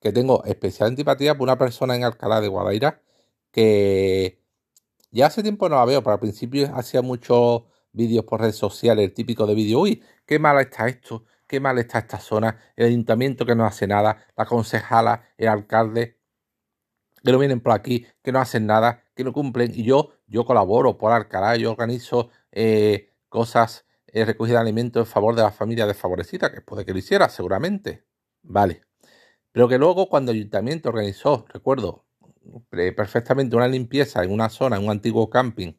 que 0.00 0.12
tengo 0.12 0.44
especial 0.44 0.90
antipatía 0.90 1.36
por 1.36 1.44
una 1.44 1.58
persona 1.58 1.96
en 1.96 2.04
Alcalá 2.04 2.40
de 2.40 2.48
Guadaira 2.48 3.02
que 3.50 4.42
ya 5.16 5.26
hace 5.26 5.42
tiempo 5.42 5.68
no 5.68 5.76
la 5.76 5.84
veo, 5.84 6.02
pero 6.02 6.14
al 6.14 6.20
principio 6.20 6.70
hacía 6.74 7.02
muchos 7.02 7.64
vídeos 7.92 8.24
por 8.24 8.40
redes 8.40 8.56
sociales, 8.56 9.04
el 9.04 9.14
típico 9.14 9.46
de 9.46 9.54
vídeo, 9.54 9.80
uy, 9.80 10.02
qué 10.26 10.38
mal 10.38 10.58
está 10.60 10.88
esto, 10.88 11.24
qué 11.46 11.60
mal 11.60 11.78
está 11.78 11.98
esta 12.00 12.18
zona, 12.20 12.60
el 12.76 12.86
ayuntamiento 12.86 13.46
que 13.46 13.54
no 13.54 13.64
hace 13.64 13.86
nada, 13.86 14.26
la 14.36 14.44
concejala, 14.46 15.24
el 15.38 15.48
alcalde 15.48 16.16
que 17.26 17.32
no 17.32 17.38
vienen 17.38 17.60
por 17.60 17.72
aquí, 17.72 18.06
que 18.22 18.32
no 18.32 18.38
hacen 18.38 18.66
nada, 18.66 19.02
que 19.14 19.24
no 19.24 19.32
cumplen. 19.32 19.72
Y 19.74 19.82
yo, 19.82 20.12
yo 20.26 20.44
colaboro 20.44 20.96
por 20.96 21.12
Alcalá, 21.12 21.56
yo 21.56 21.72
organizo 21.72 22.30
eh, 22.52 23.12
cosas, 23.28 23.84
eh, 24.06 24.24
recogida 24.24 24.56
de 24.56 24.60
alimentos 24.60 25.06
en 25.06 25.12
favor 25.12 25.34
de 25.34 25.42
la 25.42 25.50
familia 25.50 25.86
desfavorecida, 25.86 26.52
que 26.52 26.60
puede 26.60 26.84
que 26.84 26.92
lo 26.92 26.98
hiciera, 26.98 27.28
seguramente. 27.28 28.04
Vale. 28.42 28.82
Pero 29.52 29.68
que 29.68 29.78
luego 29.78 30.08
cuando 30.08 30.30
el 30.32 30.38
ayuntamiento 30.38 30.88
organizó, 30.88 31.46
recuerdo 31.48 32.05
perfectamente 32.70 33.56
una 33.56 33.68
limpieza 33.68 34.22
en 34.24 34.32
una 34.32 34.48
zona, 34.48 34.76
en 34.76 34.84
un 34.84 34.90
antiguo 34.90 35.30
camping, 35.30 35.74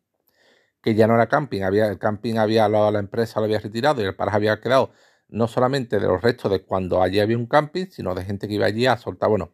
que 0.82 0.96
ya 0.96 1.08
no 1.08 1.16
era 1.16 1.28
camping, 1.28 1.64
había, 1.64 1.88
el 1.88 2.00
camping 2.00 2.36
había, 2.36 2.70
la, 2.70 2.92
la 2.92 3.00
empresa 3.00 3.40
lo 3.40 3.46
había 3.46 3.60
retirado 3.60 4.02
y 4.02 4.06
el 4.06 4.16
paraje 4.16 4.38
había 4.38 4.62
quedado 4.62 4.92
no 5.30 5.48
solamente 5.48 6.00
de 6.00 6.08
los 6.08 6.22
restos 6.22 6.52
de 6.52 6.64
cuando 6.64 7.02
allí 7.02 7.20
había 7.20 7.38
un 7.38 7.48
camping, 7.48 7.88
sino 7.88 8.16
de 8.16 8.24
gente 8.24 8.48
que 8.48 8.54
iba 8.56 8.66
allí 8.66 8.86
a 8.86 8.98
soltar, 8.98 9.30
bueno, 9.30 9.54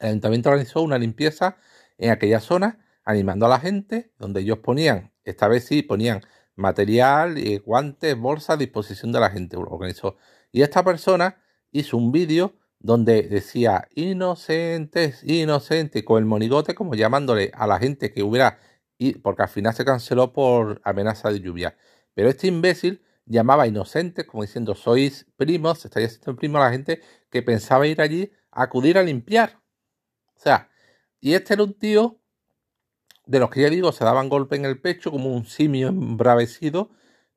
el 0.00 0.08
ayuntamiento 0.08 0.48
organizó 0.48 0.82
una 0.82 0.98
limpieza 0.98 1.58
en 1.98 2.10
aquella 2.10 2.40
zona, 2.40 2.78
animando 3.04 3.46
a 3.46 3.50
la 3.50 3.60
gente, 3.60 4.12
donde 4.18 4.40
ellos 4.40 4.58
ponían, 4.58 5.12
esta 5.24 5.48
vez 5.48 5.64
sí, 5.66 5.82
ponían 5.82 6.22
material, 6.56 7.36
guantes, 7.64 8.16
bolsas 8.16 8.50
a 8.50 8.56
disposición 8.56 9.12
de 9.12 9.20
la 9.20 9.30
gente. 9.30 9.56
Organizó. 9.56 10.16
Y 10.52 10.62
esta 10.62 10.84
persona 10.84 11.42
hizo 11.72 11.96
un 11.96 12.12
vídeo 12.12 12.54
donde 12.80 13.22
decía 13.24 13.88
inocentes, 13.94 15.22
inocentes, 15.22 16.02
con 16.02 16.18
el 16.18 16.24
monigote 16.24 16.74
como 16.74 16.94
llamándole 16.94 17.52
a 17.54 17.66
la 17.66 17.78
gente 17.78 18.10
que 18.12 18.22
hubiera, 18.22 18.58
porque 19.22 19.42
al 19.42 19.48
final 19.48 19.74
se 19.74 19.84
canceló 19.84 20.32
por 20.32 20.80
amenaza 20.84 21.30
de 21.30 21.40
lluvia. 21.40 21.76
Pero 22.14 22.28
este 22.30 22.48
imbécil 22.48 23.02
llamaba 23.26 23.66
inocentes, 23.66 24.26
como 24.26 24.42
diciendo 24.42 24.74
sois 24.74 25.26
primos, 25.36 25.84
estáis 25.84 26.08
haciendo 26.08 26.36
primo 26.36 26.58
a 26.58 26.62
la 26.62 26.72
gente 26.72 27.00
que 27.30 27.42
pensaba 27.42 27.86
ir 27.86 28.00
allí 28.00 28.32
a 28.50 28.64
acudir 28.64 28.98
a 28.98 29.02
limpiar. 29.02 29.60
O 30.34 30.40
sea, 30.40 30.70
y 31.20 31.34
este 31.34 31.54
era 31.54 31.64
un 31.64 31.74
tío 31.74 32.18
de 33.26 33.38
los 33.38 33.50
que 33.50 33.60
ya 33.60 33.70
digo 33.70 33.92
se 33.92 34.04
daban 34.04 34.28
golpe 34.28 34.56
en 34.56 34.64
el 34.64 34.80
pecho 34.80 35.10
como 35.10 35.32
un 35.32 35.44
simio 35.44 35.88
embravecido 35.88 36.90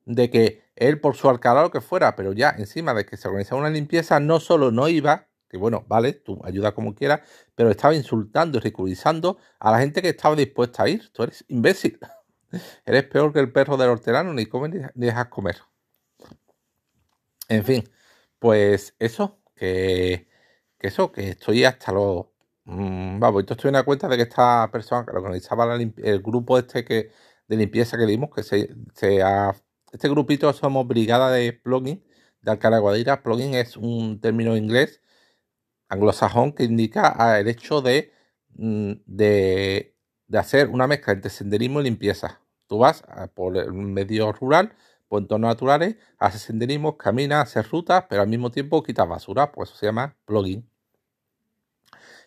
de 0.06 0.30
que 0.30 0.64
él 0.74 1.00
por 1.00 1.16
su 1.16 1.28
alcalá 1.28 1.62
lo 1.62 1.70
que 1.70 1.80
fuera, 1.80 2.16
pero 2.16 2.32
ya 2.32 2.50
encima 2.50 2.94
de 2.94 3.06
que 3.06 3.16
se 3.16 3.28
organizaba 3.28 3.60
una 3.60 3.70
limpieza, 3.70 4.20
no 4.20 4.40
solo 4.40 4.70
no 4.70 4.88
iba, 4.88 5.28
bueno, 5.56 5.84
vale, 5.88 6.12
tú 6.14 6.40
ayuda 6.44 6.72
como 6.74 6.94
quieras, 6.94 7.20
pero 7.54 7.70
estaba 7.70 7.94
insultando 7.94 8.58
y 8.58 8.60
ridiculizando 8.60 9.38
a 9.58 9.72
la 9.72 9.78
gente 9.78 10.02
que 10.02 10.10
estaba 10.10 10.36
dispuesta 10.36 10.84
a 10.84 10.88
ir. 10.88 11.10
Tú 11.12 11.22
eres 11.24 11.44
imbécil. 11.48 11.98
eres 12.86 13.04
peor 13.04 13.32
que 13.32 13.40
el 13.40 13.52
perro 13.52 13.76
del 13.76 13.90
hortelano, 13.90 14.32
ni 14.32 14.46
comes 14.46 14.72
ni 14.94 15.06
dejas 15.06 15.26
comer. 15.28 15.56
En 17.48 17.64
fin, 17.64 17.84
pues 18.38 18.94
eso, 18.98 19.38
que, 19.54 20.28
eso, 20.80 21.12
que 21.12 21.30
estoy 21.30 21.64
hasta 21.64 21.92
los... 21.92 22.26
Mm, 22.64 23.18
vamos, 23.20 23.44
yo 23.46 23.54
estoy 23.54 23.68
en 23.68 23.74
la 23.74 23.82
cuenta 23.84 24.08
de 24.08 24.16
que 24.16 24.22
esta 24.22 24.70
persona 24.72 25.04
que 25.04 25.12
organizaba 25.12 25.74
el 25.76 26.22
grupo 26.22 26.58
este 26.58 26.84
que, 26.84 27.10
de 27.46 27.56
limpieza 27.56 27.98
que 27.98 28.06
dimos, 28.06 28.30
que 28.34 28.42
se, 28.42 28.74
se 28.94 29.22
ha 29.22 29.54
este 29.94 30.08
grupito 30.08 30.52
somos 30.52 30.88
Brigada 30.88 31.30
de 31.30 31.52
Plugin 31.52 32.02
de 32.42 32.50
Alcalá 32.50 32.78
Guadira. 32.78 33.22
Plugin 33.22 33.54
es 33.54 33.76
un 33.76 34.20
término 34.20 34.56
inglés 34.56 35.00
anglosajón 35.94 36.52
que 36.52 36.64
indica 36.64 37.38
el 37.38 37.48
hecho 37.48 37.80
de, 37.80 38.12
mm, 38.56 38.92
de, 39.06 39.94
hacer 40.34 40.68
una 40.68 40.86
mezcla 40.86 41.12
entre 41.12 41.30
senderismo 41.30 41.80
y 41.80 41.84
limpieza. 41.84 42.40
Tú 42.66 42.78
vas 42.78 43.04
por 43.34 43.56
el 43.56 43.72
medio 43.72 44.32
rural, 44.32 44.74
por 45.08 45.22
entornos 45.22 45.48
naturales, 45.48 45.96
haces 46.18 46.42
senderismo, 46.42 46.96
caminas, 46.98 47.48
haces 47.48 47.70
rutas, 47.70 48.04
pero 48.08 48.22
al 48.22 48.28
mismo 48.28 48.50
tiempo 48.50 48.82
quitas 48.82 49.08
basura, 49.08 49.52
pues 49.52 49.70
eso 49.70 49.78
se 49.78 49.86
llama 49.86 50.16
plugin. 50.24 50.68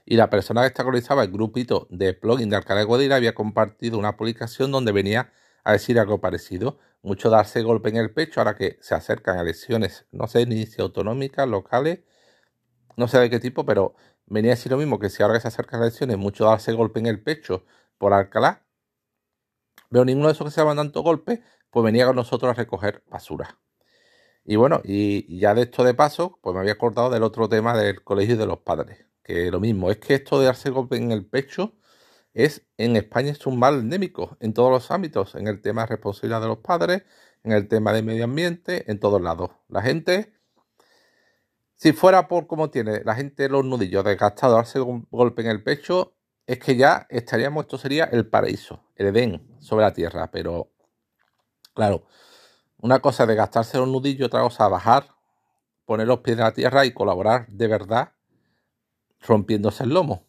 Y 0.06 0.16
la 0.16 0.30
persona 0.30 0.70
que 0.70 0.82
organizaba 0.82 1.24
el 1.24 1.32
grupito 1.32 1.88
de 1.90 2.14
plugin 2.14 2.50
de 2.50 2.56
Alcalá 2.56 2.80
de 2.80 2.86
Guadira 2.86 3.18
había 3.18 3.36
compartido 3.36 4.00
una 4.00 4.16
publicación 4.16 4.72
donde 4.72 4.94
venía 4.94 5.34
a 5.66 5.74
decir 5.74 6.00
algo 6.00 6.22
parecido. 6.22 6.80
Mucho 7.02 7.30
darse 7.30 7.62
golpe 7.62 7.90
en 7.90 7.98
el 7.98 8.14
pecho 8.14 8.40
ahora 8.40 8.56
que 8.56 8.78
se 8.82 8.96
acercan 8.96 9.38
elecciones, 9.38 10.06
no 10.12 10.28
sé 10.28 10.46
ni 10.46 10.66
si 10.66 10.82
autonómicas, 10.82 11.48
locales, 11.48 12.00
no 12.98 13.08
sé 13.08 13.20
de 13.20 13.30
qué 13.30 13.40
tipo, 13.40 13.66
pero 13.66 13.96
venía 14.26 14.52
a 14.52 14.56
decir 14.56 14.72
lo 14.72 14.78
mismo 14.78 15.00
que 15.00 15.10
si 15.10 15.24
ahora 15.24 15.36
que 15.36 15.42
se 15.42 15.48
acercan 15.48 15.82
elecciones, 15.82 16.18
mucho 16.18 16.46
darse 16.46 16.74
golpe 16.74 17.00
en 17.00 17.06
el 17.08 17.24
pecho 17.24 17.66
por 17.98 18.14
Alcalá. 18.14 18.66
Pero 19.90 20.06
ninguno 20.06 20.28
de 20.28 20.34
esos 20.34 20.46
que 20.46 20.52
se 20.52 20.62
daban 20.62 20.78
tanto 20.78 21.02
golpe, 21.02 21.42
pues 21.70 21.84
venía 21.86 22.06
con 22.06 22.16
nosotros 22.16 22.52
a 22.52 22.54
recoger 22.56 23.04
basura. 23.08 23.60
Y 24.44 24.56
bueno, 24.56 24.82
y 24.84 25.40
ya 25.40 25.54
de 25.54 25.64
esto 25.64 25.84
de 25.84 25.94
paso, 25.94 26.40
pues 26.42 26.54
me 26.54 26.62
había 26.62 26.74
acordado 26.74 27.10
del 27.10 27.24
otro 27.24 27.50
tema 27.50 27.78
del 27.78 28.04
colegio 28.04 28.38
de 28.38 28.46
los 28.48 28.60
padres. 28.60 29.06
Que 29.24 29.52
lo 29.52 29.60
mismo, 29.60 29.92
es 29.92 29.98
que 29.98 30.16
esto 30.16 30.40
de 30.40 30.46
darse 30.46 30.70
golpe 30.70 30.98
en 30.98 31.12
el 31.12 31.26
pecho 31.26 31.74
es 32.34 32.68
en 32.78 32.96
España 32.96 33.32
es 33.32 33.46
un 33.48 33.60
mal 33.60 33.80
endémico 33.80 34.38
en 34.40 34.54
todos 34.54 34.72
los 34.72 34.92
ámbitos, 34.92 35.36
en 35.36 35.48
el 35.48 35.62
tema 35.62 35.82
de 35.82 35.88
responsabilidad 35.88 36.42
de 36.42 36.48
los 36.48 36.60
padres, 36.60 37.04
en 37.44 37.52
el 37.52 37.68
tema 37.68 37.94
de 37.94 38.04
medio 38.04 38.26
ambiente, 38.26 38.90
en 38.92 39.00
todos 39.00 39.22
lados. 39.22 39.52
La 39.70 39.82
gente, 39.82 40.34
si 41.78 41.94
fuera 41.94 42.28
por 42.28 42.48
como 42.48 42.72
tiene 42.72 43.04
la 43.06 43.16
gente 43.16 43.48
los 43.50 43.64
nudillos 43.64 44.04
desgastados, 44.04 44.58
darse 44.58 44.82
un 44.82 45.08
golpe 45.12 45.44
en 45.44 45.50
el 45.50 45.64
pecho, 45.64 46.16
es 46.48 46.58
que 46.58 46.76
ya 46.76 47.06
estaríamos, 47.10 47.66
esto 47.66 47.78
sería 47.78 48.06
el 48.06 48.28
paraíso, 48.28 48.84
el 48.96 49.08
Edén 49.08 49.58
sobre 49.60 49.86
la 49.86 49.94
tierra, 49.94 50.32
pero 50.32 50.72
claro, 51.76 52.08
una 52.80 53.00
cosa 53.00 53.24
es 53.24 53.30
desgastarse 53.30 53.78
los 53.78 53.88
nudillos, 53.88 54.26
otra 54.28 54.42
cosa 54.42 54.66
es 54.66 54.72
bajar, 54.72 55.16
poner 55.86 56.08
los 56.08 56.20
pies 56.20 56.38
en 56.38 56.44
la 56.44 56.54
tierra 56.54 56.84
y 56.84 56.94
colaborar 56.94 57.48
de 57.48 57.68
verdad 57.68 58.12
rompiéndose 59.22 59.84
el 59.84 59.92
lomo. 59.92 60.26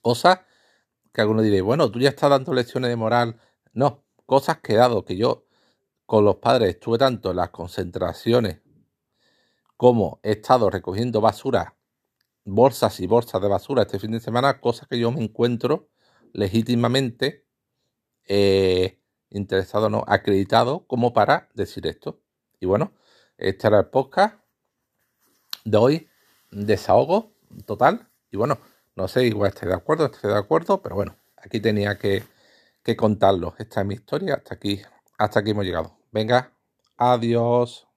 Cosas 0.00 0.40
que 1.12 1.20
algunos 1.20 1.44
diréis, 1.44 1.62
bueno, 1.62 1.90
tú 1.90 2.00
ya 2.00 2.08
estás 2.08 2.30
dando 2.30 2.54
lecciones 2.54 2.88
de 2.88 2.96
moral. 2.96 3.38
No, 3.74 4.04
cosas 4.24 4.58
que 4.58 4.74
dado 4.74 5.04
que 5.04 5.16
yo 5.16 5.44
con 6.06 6.24
los 6.24 6.36
padres 6.36 6.70
estuve 6.70 6.96
tanto 6.96 7.30
en 7.30 7.36
las 7.36 7.50
concentraciones 7.50 8.60
como 9.78 10.18
he 10.24 10.32
estado 10.32 10.68
recogiendo 10.70 11.20
basura, 11.22 11.76
bolsas 12.44 12.98
y 13.00 13.06
bolsas 13.06 13.40
de 13.40 13.48
basura 13.48 13.82
este 13.82 14.00
fin 14.00 14.10
de 14.10 14.20
semana, 14.20 14.60
cosas 14.60 14.88
que 14.88 14.98
yo 14.98 15.12
me 15.12 15.22
encuentro 15.22 15.88
legítimamente 16.32 17.46
eh, 18.26 19.00
interesado, 19.30 19.88
no, 19.88 20.04
acreditado 20.08 20.84
como 20.86 21.12
para 21.12 21.48
decir 21.54 21.86
esto. 21.86 22.20
Y 22.58 22.66
bueno, 22.66 22.92
este 23.38 23.68
era 23.68 23.78
el 23.78 23.86
podcast 23.86 24.34
de 25.64 25.78
hoy, 25.78 26.08
desahogo 26.50 27.32
total. 27.64 28.08
Y 28.32 28.36
bueno, 28.36 28.58
no 28.96 29.06
sé, 29.06 29.26
igual 29.26 29.50
estoy 29.50 29.68
de 29.68 29.76
acuerdo, 29.76 30.06
estoy 30.06 30.32
de 30.32 30.38
acuerdo, 30.38 30.82
pero 30.82 30.96
bueno, 30.96 31.16
aquí 31.36 31.60
tenía 31.60 31.96
que, 31.98 32.24
que 32.82 32.96
contarlo. 32.96 33.54
Esta 33.58 33.82
es 33.82 33.86
mi 33.86 33.94
historia, 33.94 34.34
hasta 34.34 34.54
aquí, 34.54 34.82
hasta 35.18 35.38
aquí 35.38 35.50
hemos 35.50 35.64
llegado. 35.64 35.96
Venga, 36.10 36.52
adiós. 36.96 37.87